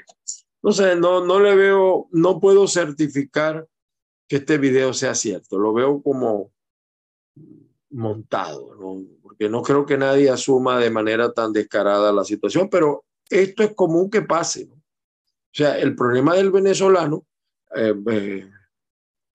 No 0.63 0.73
sé, 0.73 0.97
no, 0.97 1.25
no 1.25 1.39
le 1.41 1.55
veo, 1.55 2.09
no 2.13 2.41
puedo 2.41 2.67
certificar 2.67 3.67
que 4.29 4.37
este 4.37 4.59
video 4.59 4.93
sea 4.93 5.15
cierto. 5.15 5.59
Lo 5.59 5.73
veo 5.73 6.03
como 6.03 6.51
montado, 7.91 8.75
¿no? 8.75 9.03
porque 9.23 9.49
no 9.49 9.63
creo 9.63 9.87
que 9.87 9.97
nadie 9.97 10.31
asuma 10.31 10.79
de 10.79 10.91
manera 10.91 11.33
tan 11.33 11.53
descarada 11.53 12.13
la 12.13 12.25
situación, 12.25 12.69
pero 12.71 13.05
esto 13.31 13.63
es 13.63 13.75
común 13.75 14.11
que 14.11 14.23
pase. 14.23 14.69
O 14.71 14.79
sea, 15.53 15.79
el 15.79 15.95
problema 15.95 16.35
del 16.35 16.51
venezolano, 16.51 17.25
eh, 17.75 17.95
eh, 18.11 18.51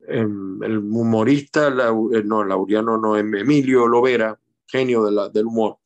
em, 0.07 0.61
el 0.63 0.77
humorista, 0.77 1.67
eh, 1.67 2.23
no, 2.23 2.43
Laureano, 2.43 2.97
no, 2.97 3.17
em, 3.17 3.33
Emilio 3.35 3.87
Lovera, 3.87 4.39
genio 4.67 5.03
de 5.03 5.11
la, 5.11 5.29
del 5.29 5.47
humor, 5.47 5.77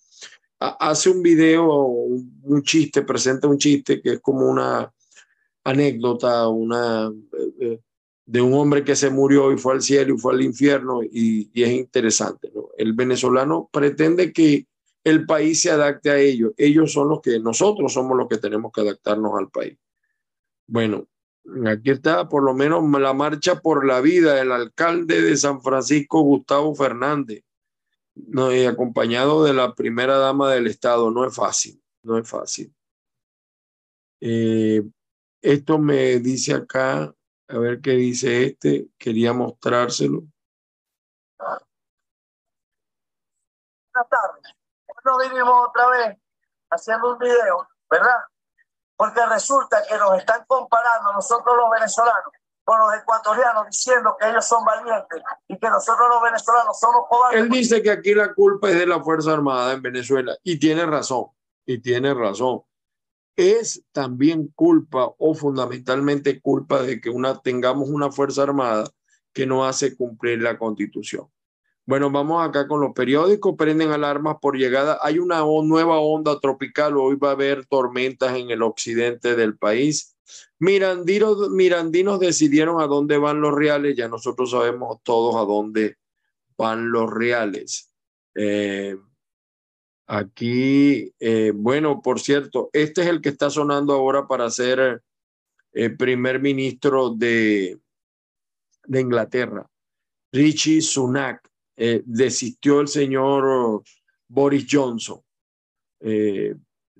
hace 0.60 1.10
un 1.10 1.22
video, 1.22 1.66
un, 1.68 2.64
chiste, 2.64 3.02
presenta 3.02 3.48
un 3.48 3.58
chiste 3.58 4.02
que 4.02 4.14
es 4.14 4.20
como 4.22 4.50
una 4.50 4.92
anécdota, 5.64 6.48
una 6.48 7.12
de 8.26 8.42
un 8.42 8.54
hombre 8.54 8.84
que 8.84 8.96
se 8.96 9.10
murió 9.10 9.52
y 9.52 9.58
fue 9.58 9.74
al 9.74 9.82
cielo 9.82 10.16
y 10.16 10.18
fue 10.18 10.34
al 10.34 10.42
infierno 10.42 11.02
y, 11.04 11.50
es 11.54 11.70
interesante. 11.70 12.52
El 12.78 12.94
venezolano 12.94 13.70
pretende 13.72 14.34
que 14.34 14.68
el 15.04 15.26
país 15.26 15.62
se 15.62 15.70
adapte 15.70 16.10
a 16.10 16.18
ellos. 16.18 16.54
Ellos 16.58 16.92
son 16.92 17.10
los 17.10 17.22
que, 17.22 17.40
nosotros 17.40 17.94
somos 17.94 18.18
los 18.18 18.28
que 18.28 18.38
tenemos 18.38 18.72
que 18.72 18.82
adaptarnos 18.82 19.34
al 19.38 19.50
país. 19.50 19.78
Bueno, 20.68 21.08
aquí 21.68 21.92
está 21.92 22.28
por 22.28 22.44
lo 22.44 22.56
menos 22.56 22.84
la 23.00 23.14
marcha 23.14 23.62
por 23.62 23.86
la 23.86 24.02
vida 24.02 24.34
del 24.36 24.52
alcalde 24.52 25.22
de 25.22 25.38
San 25.38 25.62
Francisco, 25.62 26.22
Gustavo 26.22 26.74
Fernández, 26.74 27.44
no, 28.16 28.52
y 28.54 28.66
acompañado 28.66 29.44
de 29.44 29.54
la 29.54 29.74
primera 29.76 30.18
dama 30.18 30.52
del 30.52 30.68
Estado. 30.68 31.12
No 31.12 31.26
es 31.26 31.36
fácil, 31.36 31.84
no 32.04 32.18
es 32.18 32.28
fácil. 32.30 32.74
Eh, 34.22 34.82
esto 35.42 35.78
me 35.78 36.20
dice 36.20 36.54
acá, 36.54 37.14
a 37.48 37.58
ver 37.58 37.82
qué 37.82 37.92
dice 37.92 38.46
este, 38.46 38.88
quería 38.98 39.34
mostrárselo. 39.34 40.24
Buenas 43.94 44.10
tardes. 44.10 44.44
Nos 45.04 45.30
vinimos 45.30 45.70
otra 45.70 45.88
vez 45.90 46.18
haciendo 46.72 47.14
un 47.14 47.20
video, 47.20 47.68
¿verdad? 47.90 48.20
Porque 48.98 49.26
resulta 49.26 49.84
que 49.88 49.98
nos 49.98 50.18
están 50.18 50.44
comparando 50.48 51.14
nosotros 51.14 51.56
los 51.56 51.70
venezolanos 51.70 52.34
con 52.66 52.80
los 52.80 52.94
ecuatorianos 53.02 53.68
diciendo 53.68 54.18
que 54.20 54.28
ellos 54.28 54.46
son 54.46 54.66
valientes 54.66 55.22
y 55.48 55.58
que 55.58 55.70
nosotros 55.70 56.10
los 56.10 56.22
venezolanos 56.22 56.78
somos 56.78 57.04
cobardes. 57.08 57.42
Él 57.42 57.50
dice 57.50 57.82
que 57.82 57.92
aquí 57.92 58.14
la 58.14 58.34
culpa 58.34 58.70
es 58.70 58.80
de 58.80 58.88
la 58.88 59.02
Fuerza 59.02 59.32
Armada 59.32 59.72
en 59.72 59.82
Venezuela 59.82 60.36
y 60.44 60.60
tiene 60.60 60.86
razón, 60.86 61.28
y 61.66 61.80
tiene 61.80 62.14
razón 62.14 62.64
es 63.36 63.84
también 63.92 64.48
culpa 64.56 65.14
o 65.18 65.34
fundamentalmente 65.34 66.40
culpa 66.40 66.82
de 66.82 67.02
que 67.02 67.10
una, 67.10 67.42
tengamos 67.42 67.90
una 67.90 68.12
Fuerza 68.12 68.44
Armada 68.44 68.90
que 69.34 69.46
no 69.46 69.66
hace 69.66 69.96
cumplir 69.96 70.42
la 70.42 70.58
constitución. 70.58 71.28
Bueno, 71.86 72.10
vamos 72.10 72.44
acá 72.44 72.68
con 72.68 72.82
los 72.82 72.94
periódicos, 72.94 73.56
prenden 73.58 73.92
alarmas 73.92 74.38
por 74.42 74.58
llegada. 74.58 74.98
Hay 75.02 75.20
una 75.20 75.42
nueva 75.42 76.00
onda 76.00 76.40
tropical, 76.40 76.98
hoy 76.98 77.16
va 77.16 77.30
a 77.30 77.34
haber 77.34 77.66
tormentas 77.66 78.36
en 78.36 78.50
el 78.50 78.64
occidente 78.64 79.36
del 79.36 79.58
país. 79.58 80.15
Mirandinos, 80.60 82.20
decidieron 82.20 82.82
a 82.82 82.88
dónde 82.88 83.18
van 83.18 83.42
los 83.42 83.54
reales, 83.54 83.96
ya 83.96 84.08
nosotros 84.08 84.52
sabemos 84.52 85.00
todos 85.04 85.36
a 85.36 85.46
dónde 85.46 85.98
van 86.58 86.92
los 86.92 87.12
reales. 87.12 87.92
Eh, 88.36 88.98
Aquí, 90.08 91.12
eh, 91.20 91.52
bueno, 91.56 92.02
por 92.02 92.20
cierto, 92.20 92.70
este 92.74 93.02
es 93.02 93.08
el 93.08 93.22
que 93.22 93.30
está 93.30 93.50
sonando 93.50 93.94
ahora 93.94 94.28
para 94.28 94.52
ser 94.52 95.02
eh, 95.74 95.90
primer 95.90 96.40
ministro 96.40 97.10
de, 97.10 97.80
de 98.86 99.02
Inglaterra. 99.02 99.68
Richie 100.32 100.82
Sunak. 100.82 101.50
Eh, 101.78 102.04
desistió 102.06 102.80
el 102.80 102.88
señor 102.88 103.84
Boris 104.30 104.66
Johnson. 104.70 105.22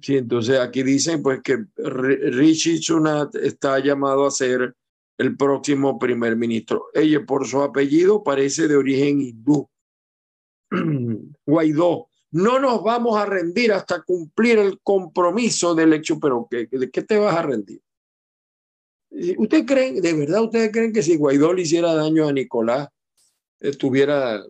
Sí, 0.06 0.18
entonces 0.18 0.60
aquí 0.60 0.84
dicen 0.84 1.24
pues 1.24 1.42
que 1.42 1.66
Richie 1.78 2.78
Sunak 2.78 3.34
está 3.36 3.80
llamado 3.80 4.28
a 4.28 4.32
ser 4.32 4.76
el 5.18 5.36
próximo 5.36 5.98
primer 5.98 6.36
ministro. 6.36 6.88
Ella 6.94 7.26
por 7.26 7.48
su 7.48 7.62
apellido 7.62 8.24
parece 8.24 8.68
de 8.68 8.76
origen 8.76 9.22
hindú. 9.22 9.68
Guaidó 11.46 12.08
no 12.32 12.60
nos 12.60 12.84
vamos 12.84 13.18
a 13.18 13.26
rendir 13.26 13.72
hasta 13.72 14.04
cumplir 14.04 14.60
el 14.60 14.80
compromiso 14.82 15.74
del 15.74 15.94
hecho, 15.94 16.20
pero 16.20 16.48
¿de 16.52 16.92
qué 16.92 17.02
te 17.02 17.18
vas 17.18 17.34
a 17.34 17.42
rendir? 17.42 17.82
¿Ustedes 19.38 19.66
creen, 19.66 20.02
de 20.02 20.14
verdad, 20.14 20.44
ustedes 20.44 20.70
creen 20.72 20.92
que 20.92 21.02
si 21.02 21.16
Guaidó 21.16 21.54
le 21.54 21.62
hiciera 21.62 21.94
daño 21.94 22.28
a 22.28 22.34
Nicolás, 22.34 22.90
estuviera 23.62 24.44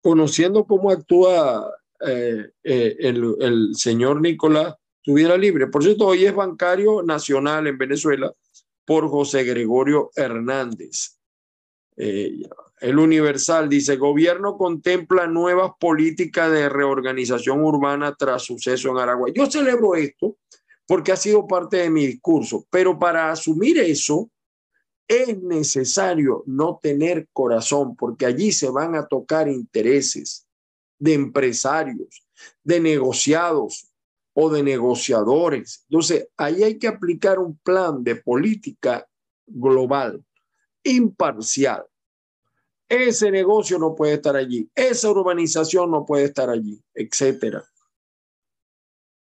conociendo 0.00 0.64
cómo 0.64 0.90
actúa 0.90 1.70
eh, 2.06 2.50
eh, 2.62 2.96
el, 2.98 3.74
señor 3.74 4.20
Nicolás, 4.20 4.74
estuviera 4.96 5.36
libre? 5.36 5.66
Por 5.66 5.82
cierto, 5.82 6.06
hoy 6.06 6.24
es 6.24 6.34
bancario 6.34 7.02
nacional 7.02 7.66
en 7.66 7.78
Venezuela 7.78 8.32
por 8.84 9.08
José 9.08 9.44
Gregorio 9.44 10.10
Hernández. 10.14 11.18
Eh, 11.96 12.42
el 12.80 12.98
Universal 12.98 13.68
dice, 13.68 13.96
gobierno 13.96 14.56
contempla 14.56 15.26
nuevas 15.26 15.72
políticas 15.78 16.50
de 16.50 16.68
reorganización 16.68 17.62
urbana 17.62 18.14
tras 18.14 18.42
suceso 18.42 18.90
en 18.90 18.98
Aragua. 18.98 19.28
Yo 19.34 19.50
celebro 19.50 19.94
esto 19.94 20.38
porque 20.86 21.12
ha 21.12 21.16
sido 21.16 21.46
parte 21.46 21.76
de 21.76 21.90
mi 21.90 22.06
discurso, 22.06 22.66
pero 22.70 22.98
para 22.98 23.30
asumir 23.30 23.78
eso 23.78 24.30
es 25.06 25.40
necesario 25.42 26.42
no 26.46 26.78
tener 26.80 27.28
corazón, 27.32 27.96
porque 27.96 28.26
allí 28.26 28.52
se 28.52 28.70
van 28.70 28.94
a 28.94 29.06
tocar 29.06 29.48
intereses 29.48 30.46
de 31.00 31.14
empresarios, 31.14 32.24
de 32.62 32.78
negociados 32.78 33.90
o 34.32 34.48
de 34.48 34.62
negociadores. 34.62 35.84
Entonces, 35.88 36.28
ahí 36.36 36.62
hay 36.62 36.78
que 36.78 36.86
aplicar 36.86 37.40
un 37.40 37.58
plan 37.58 38.04
de 38.04 38.14
política 38.14 39.04
global, 39.48 40.24
imparcial 40.84 41.84
ese 42.90 43.30
negocio 43.30 43.78
no 43.78 43.94
puede 43.94 44.14
estar 44.14 44.34
allí, 44.34 44.68
esa 44.74 45.10
urbanización 45.10 45.92
no 45.92 46.04
puede 46.04 46.24
estar 46.24 46.50
allí, 46.50 46.82
etcétera. 46.92 47.64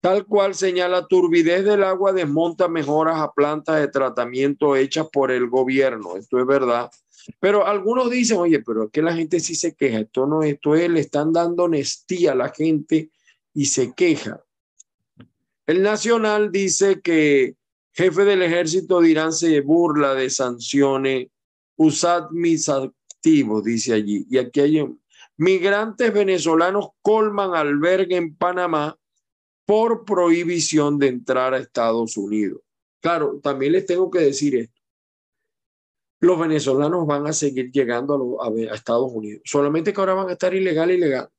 Tal 0.02 0.26
cual 0.26 0.56
señala 0.56 1.06
turbidez 1.06 1.64
del 1.64 1.84
agua 1.84 2.12
desmonta 2.12 2.66
mejoras 2.66 3.20
a 3.20 3.32
plantas 3.32 3.80
de 3.80 3.86
tratamiento 3.86 4.74
hechas 4.74 5.06
por 5.12 5.30
el 5.30 5.48
gobierno. 5.48 6.16
Esto 6.16 6.40
es 6.40 6.46
verdad. 6.46 6.90
Pero 7.38 7.64
algunos 7.64 8.10
dicen, 8.10 8.38
oye, 8.38 8.58
pero 8.58 8.86
es 8.86 8.90
que 8.90 9.00
la 9.00 9.14
gente 9.14 9.38
sí 9.38 9.54
se 9.54 9.76
queja. 9.76 10.00
Esto 10.00 10.26
no, 10.26 10.42
esto 10.42 10.74
es, 10.74 10.90
le 10.90 10.98
están 10.98 11.32
dando 11.32 11.62
honestía 11.62 12.32
a 12.32 12.34
la 12.34 12.48
gente 12.48 13.10
y 13.54 13.66
se 13.66 13.92
queja. 13.92 14.42
El 15.68 15.82
Nacional 15.82 16.50
dice 16.50 17.00
que 17.00 17.54
jefe 17.92 18.24
del 18.24 18.42
ejército 18.42 19.00
de 19.00 19.08
Irán 19.08 19.32
se 19.32 19.60
burla 19.60 20.14
de 20.14 20.30
sanciones. 20.30 21.28
Usad 21.76 22.28
mis 22.30 22.68
dice 23.62 23.92
allí. 23.92 24.26
Y 24.28 24.38
aquí 24.38 24.58
hay 24.58 24.84
migrantes 25.36 26.12
venezolanos 26.12 26.88
colman 27.02 27.54
albergue 27.54 28.16
en 28.16 28.34
Panamá 28.34 28.98
por 29.72 30.04
prohibición 30.04 30.98
de 30.98 31.06
entrar 31.06 31.54
a 31.54 31.58
Estados 31.58 32.18
Unidos. 32.18 32.60
Claro, 33.00 33.40
también 33.42 33.72
les 33.72 33.86
tengo 33.86 34.10
que 34.10 34.18
decir 34.18 34.54
esto. 34.54 34.78
Los 36.20 36.38
venezolanos 36.38 37.06
van 37.06 37.26
a 37.26 37.32
seguir 37.32 37.72
llegando 37.72 38.38
a, 38.42 38.74
Estados 38.74 39.10
Unidos, 39.10 39.40
solamente 39.46 39.94
que 39.94 40.00
ahora 40.00 40.12
van 40.12 40.28
a 40.28 40.32
estar 40.32 40.52
ilegal, 40.52 40.90
ilegal. 40.90 41.30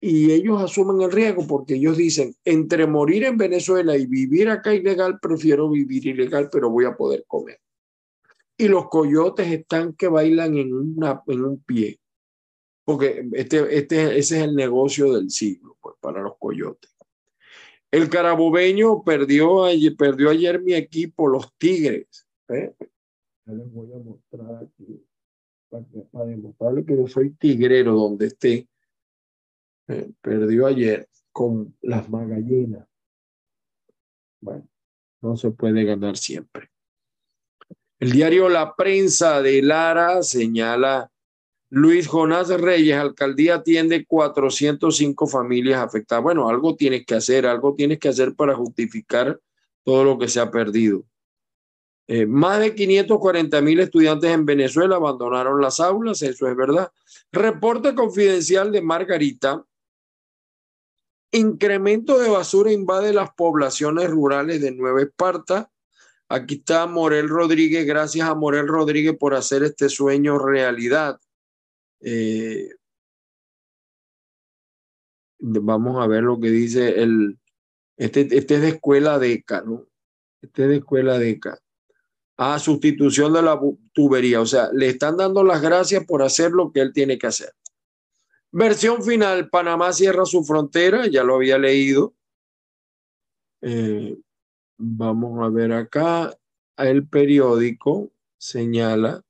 Y 0.00 0.32
ellos 0.32 0.62
asumen 0.62 1.02
el 1.02 1.12
riesgo 1.12 1.46
porque 1.46 1.74
ellos 1.74 1.98
dicen, 1.98 2.34
entre 2.42 2.86
morir 2.86 3.24
en 3.24 3.36
Venezuela 3.36 3.98
y 3.98 4.06
vivir 4.06 4.48
acá 4.48 4.72
ilegal, 4.72 5.18
prefiero 5.20 5.68
vivir 5.68 6.06
ilegal, 6.06 6.48
pero 6.50 6.70
voy 6.70 6.86
a 6.86 6.96
poder 6.96 7.26
comer 7.26 7.60
y 8.58 8.68
los 8.68 8.88
coyotes 8.88 9.46
están 9.52 9.92
que 9.92 10.08
bailan 10.08 10.56
en, 10.56 10.72
una, 10.72 11.22
en 11.26 11.44
un 11.44 11.62
pie. 11.62 12.00
Porque 12.82 13.28
este, 13.32 13.76
este, 13.76 14.16
ese 14.16 14.38
es 14.38 14.42
el 14.44 14.54
negocio 14.54 15.12
del 15.12 15.28
siglo, 15.28 15.76
pues, 15.82 15.96
para 16.00 16.22
los 16.22 16.38
coyotes. 16.38 16.95
El 17.96 18.10
carabobeño 18.10 19.02
perdió 19.02 19.64
ayer, 19.64 19.96
perdió 19.96 20.28
ayer 20.28 20.60
mi 20.60 20.74
equipo, 20.74 21.28
los 21.28 21.56
Tigres. 21.56 22.28
¿eh? 22.48 22.74
Ya 23.46 23.52
les 23.54 23.72
voy 23.72 23.90
a 23.90 23.96
mostrar 23.96 24.64
aquí, 24.64 25.02
para, 25.70 25.82
para 26.12 26.26
demostrarle 26.26 26.84
que 26.84 26.94
yo 26.94 27.06
soy 27.06 27.30
tigrero 27.30 27.94
donde 27.94 28.26
esté. 28.26 28.68
¿eh? 29.88 30.10
Perdió 30.20 30.66
ayer 30.66 31.08
con 31.32 31.74
las 31.80 32.06
magallinas. 32.10 32.86
Bueno, 34.42 34.68
no 35.22 35.34
se 35.38 35.52
puede 35.52 35.82
ganar 35.84 36.18
siempre. 36.18 36.68
El 37.98 38.12
diario 38.12 38.50
La 38.50 38.76
Prensa 38.76 39.40
de 39.40 39.62
Lara 39.62 40.22
señala, 40.22 41.10
Luis 41.68 42.06
Jonás 42.06 42.48
Reyes, 42.48 42.96
alcaldía 42.96 43.56
atiende 43.56 44.06
405 44.06 45.26
familias 45.26 45.82
afectadas. 45.82 46.22
Bueno, 46.22 46.48
algo 46.48 46.76
tienes 46.76 47.04
que 47.04 47.14
hacer, 47.14 47.46
algo 47.46 47.74
tienes 47.74 47.98
que 47.98 48.08
hacer 48.08 48.34
para 48.34 48.54
justificar 48.54 49.40
todo 49.84 50.04
lo 50.04 50.18
que 50.18 50.28
se 50.28 50.40
ha 50.40 50.50
perdido. 50.50 51.04
Eh, 52.08 52.24
más 52.24 52.60
de 52.60 52.74
540 52.74 53.60
mil 53.62 53.80
estudiantes 53.80 54.30
en 54.30 54.46
Venezuela 54.46 54.96
abandonaron 54.96 55.60
las 55.60 55.80
aulas, 55.80 56.22
eso 56.22 56.46
es 56.46 56.56
verdad. 56.56 56.92
Reporte 57.32 57.94
confidencial 57.94 58.70
de 58.70 58.80
Margarita. 58.80 59.64
Incremento 61.32 62.18
de 62.18 62.28
basura 62.28 62.70
invade 62.70 63.12
las 63.12 63.30
poblaciones 63.34 64.08
rurales 64.08 64.60
de 64.60 64.70
Nueva 64.70 65.02
Esparta 65.02 65.70
Aquí 66.28 66.56
está 66.56 66.86
Morel 66.86 67.28
Rodríguez, 67.28 67.86
gracias 67.86 68.28
a 68.28 68.34
Morel 68.34 68.66
Rodríguez 68.66 69.16
por 69.16 69.34
hacer 69.34 69.62
este 69.62 69.88
sueño 69.88 70.38
realidad. 70.40 71.20
Eh, 72.00 72.68
vamos 75.38 76.02
a 76.02 76.06
ver 76.06 76.22
lo 76.22 76.40
que 76.40 76.50
dice 76.50 77.02
el, 77.02 77.38
este, 77.96 78.28
este 78.36 78.56
es 78.56 78.60
de 78.62 78.68
escuela 78.68 79.18
DECA, 79.18 79.62
¿no? 79.62 79.86
Este 80.42 80.64
es 80.64 80.68
de 80.68 80.76
escuela 80.76 81.18
DECA. 81.18 81.58
a 82.38 82.58
sustitución 82.58 83.32
de 83.32 83.42
la 83.42 83.58
tubería. 83.92 84.40
O 84.40 84.46
sea, 84.46 84.70
le 84.72 84.88
están 84.88 85.16
dando 85.16 85.42
las 85.42 85.62
gracias 85.62 86.04
por 86.04 86.22
hacer 86.22 86.52
lo 86.52 86.70
que 86.72 86.80
él 86.80 86.92
tiene 86.92 87.18
que 87.18 87.26
hacer. 87.26 87.52
Versión 88.52 89.02
final, 89.02 89.48
Panamá 89.50 89.92
cierra 89.92 90.24
su 90.24 90.44
frontera, 90.44 91.06
ya 91.06 91.24
lo 91.24 91.36
había 91.36 91.58
leído. 91.58 92.14
Eh, 93.62 94.16
vamos 94.76 95.42
a 95.44 95.48
ver 95.48 95.72
acá, 95.72 96.36
el 96.76 97.08
periódico 97.08 98.12
señala, 98.38 99.24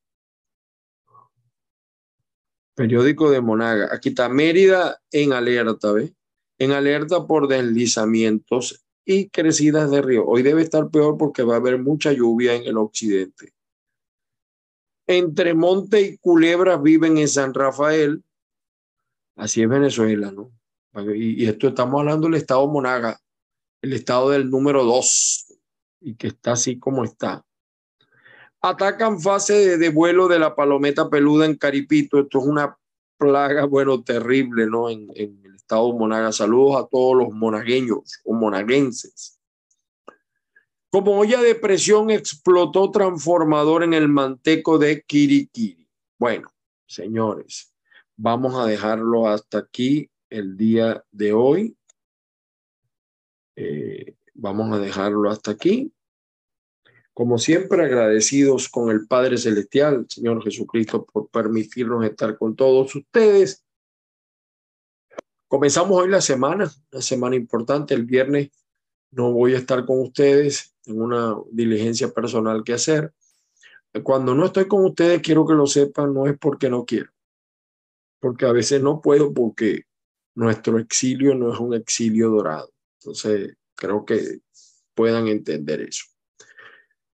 periódico 2.76 3.30
de 3.30 3.40
Monaga, 3.40 3.88
aquí 3.90 4.10
está 4.10 4.28
Mérida 4.28 5.00
en 5.10 5.32
alerta, 5.32 5.92
¿ve? 5.92 6.14
En 6.58 6.72
alerta 6.72 7.26
por 7.26 7.48
deslizamientos 7.48 8.86
y 9.04 9.30
crecidas 9.30 9.90
de 9.90 10.02
río. 10.02 10.26
Hoy 10.26 10.42
debe 10.42 10.62
estar 10.62 10.90
peor 10.90 11.16
porque 11.16 11.42
va 11.42 11.54
a 11.54 11.58
haber 11.58 11.78
mucha 11.78 12.12
lluvia 12.12 12.54
en 12.54 12.64
el 12.64 12.76
occidente. 12.76 13.54
Entre 15.06 15.54
Monte 15.54 16.00
y 16.02 16.18
Culebra 16.18 16.76
viven 16.76 17.16
en 17.16 17.28
San 17.28 17.54
Rafael. 17.54 18.22
Así 19.36 19.62
es 19.62 19.68
Venezuela, 19.68 20.30
¿no? 20.30 20.52
Y, 21.14 21.46
esto 21.46 21.68
estamos 21.68 22.00
hablando 22.00 22.26
del 22.26 22.36
estado 22.36 22.66
Monaga, 22.68 23.20
el 23.82 23.92
estado 23.92 24.30
del 24.30 24.50
número 24.50 24.84
dos, 24.84 25.46
y 26.00 26.14
que 26.14 26.28
está 26.28 26.52
así 26.52 26.78
como 26.78 27.04
está. 27.04 27.45
Atacan 28.68 29.20
fase 29.20 29.78
de, 29.78 29.88
vuelo 29.90 30.26
de 30.26 30.40
la 30.40 30.56
palometa 30.56 31.08
peluda 31.08 31.46
en 31.46 31.54
Caripito. 31.54 32.18
Esto 32.18 32.40
es 32.40 32.46
una 32.46 32.76
plaga, 33.16 33.64
bueno, 33.64 34.02
terrible, 34.02 34.66
¿no? 34.66 34.90
En, 34.90 35.08
en 35.14 35.40
Estado 35.54 35.92
Monaga. 35.92 36.32
Saludos 36.32 36.82
a 36.82 36.88
todos 36.88 37.16
los 37.16 37.30
monagueños 37.30 38.20
o 38.24 38.34
monaguenses. 38.34 39.38
Como 40.90 41.16
olla 41.16 41.40
de 41.40 41.54
presión 41.54 42.10
explotó 42.10 42.90
transformador 42.90 43.84
en 43.84 43.94
el 43.94 44.08
manteco 44.08 44.78
de 44.78 45.00
Kirikiri. 45.02 45.88
Bueno, 46.18 46.48
señores, 46.88 47.72
vamos 48.16 48.56
a 48.56 48.66
dejarlo 48.66 49.28
hasta 49.28 49.58
aquí 49.58 50.10
el 50.28 50.56
día 50.56 51.04
de 51.12 51.32
hoy. 51.32 51.76
Eh, 53.54 54.16
vamos 54.34 54.72
a 54.72 54.80
dejarlo 54.80 55.30
hasta 55.30 55.52
aquí. 55.52 55.92
Como 57.16 57.38
siempre, 57.38 57.82
agradecidos 57.82 58.68
con 58.68 58.90
el 58.90 59.06
Padre 59.06 59.38
Celestial, 59.38 60.04
Señor 60.06 60.44
Jesucristo, 60.44 61.06
por 61.06 61.28
permitirnos 61.28 62.04
estar 62.04 62.36
con 62.36 62.54
todos 62.54 62.94
ustedes 62.94 63.66
Comenzamos 65.48 66.02
hoy 66.02 66.08
la 66.08 66.20
semana, 66.20 66.68
una 66.92 67.02
semana 67.02 67.36
importante. 67.36 67.94
El 67.94 68.04
viernes 68.04 68.50
no 69.12 69.32
voy 69.32 69.54
a 69.54 69.58
estar 69.58 69.86
con 69.86 70.00
ustedes, 70.00 70.74
en 70.86 71.00
una 71.00 71.36
diligencia 71.52 72.10
personal 72.12 72.64
que 72.64 72.72
hacer. 72.72 73.12
Cuando 74.02 74.34
no 74.34 74.46
estoy 74.46 74.66
con 74.66 74.84
ustedes, 74.84 75.22
quiero 75.22 75.46
que 75.46 75.54
lo 75.54 75.66
sepan, 75.66 76.12
no 76.12 76.26
es 76.26 76.36
porque 76.36 76.68
no 76.68 76.84
quiero, 76.84 77.10
porque 78.20 78.44
a 78.44 78.52
veces 78.52 78.82
no 78.82 79.00
puedo 79.00 79.32
porque 79.32 79.84
nuestro 80.34 80.78
exilio 80.78 81.34
no 81.34 81.52
es 81.52 81.60
un 81.60 81.74
exilio 81.74 82.28
dorado. 82.28 82.70
Entonces, 83.00 83.56
creo 83.76 84.04
que 84.04 84.40
puedan 84.94 85.28
entender 85.28 85.80
eso. 85.80 86.04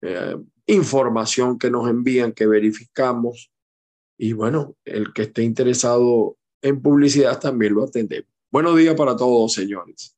eh, 0.03 0.37
información 0.67 1.59
que 1.59 1.71
nos 1.71 1.89
envían, 1.89 2.33
que 2.33 2.47
verificamos. 2.47 3.51
Y 4.17 4.33
bueno, 4.33 4.77
el 4.85 5.13
que 5.13 5.23
esté 5.23 5.43
interesado 5.43 6.37
en 6.63 6.81
publicidad 6.81 7.41
también 7.41 7.75
lo 7.75 7.85
atendemos. 7.85 8.31
Buenos 8.51 8.77
días 8.77 8.95
para 8.95 9.17
todos, 9.17 9.53
señores 9.53 10.15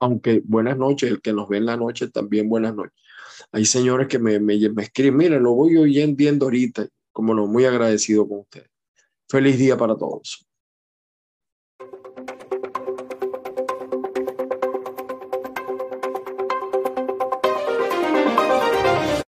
aunque 0.00 0.42
buenas 0.44 0.76
noches, 0.76 1.10
el 1.10 1.20
que 1.20 1.32
nos 1.32 1.48
ve 1.48 1.58
en 1.58 1.66
la 1.66 1.76
noche 1.76 2.08
también 2.08 2.48
buenas 2.48 2.74
noches. 2.74 2.94
Hay 3.52 3.64
señores 3.64 4.08
que 4.08 4.18
me, 4.18 4.38
me, 4.40 4.56
me 4.70 4.82
escriben, 4.82 5.16
miren, 5.16 5.42
lo 5.42 5.54
voy 5.54 5.76
oyendo 5.76 6.46
ahorita, 6.46 6.88
como 7.12 7.34
no, 7.34 7.46
muy 7.46 7.64
agradecido 7.64 8.28
con 8.28 8.40
ustedes. 8.40 8.70
Feliz 9.28 9.58
día 9.58 9.76
para 9.76 9.96
todos. 9.96 10.45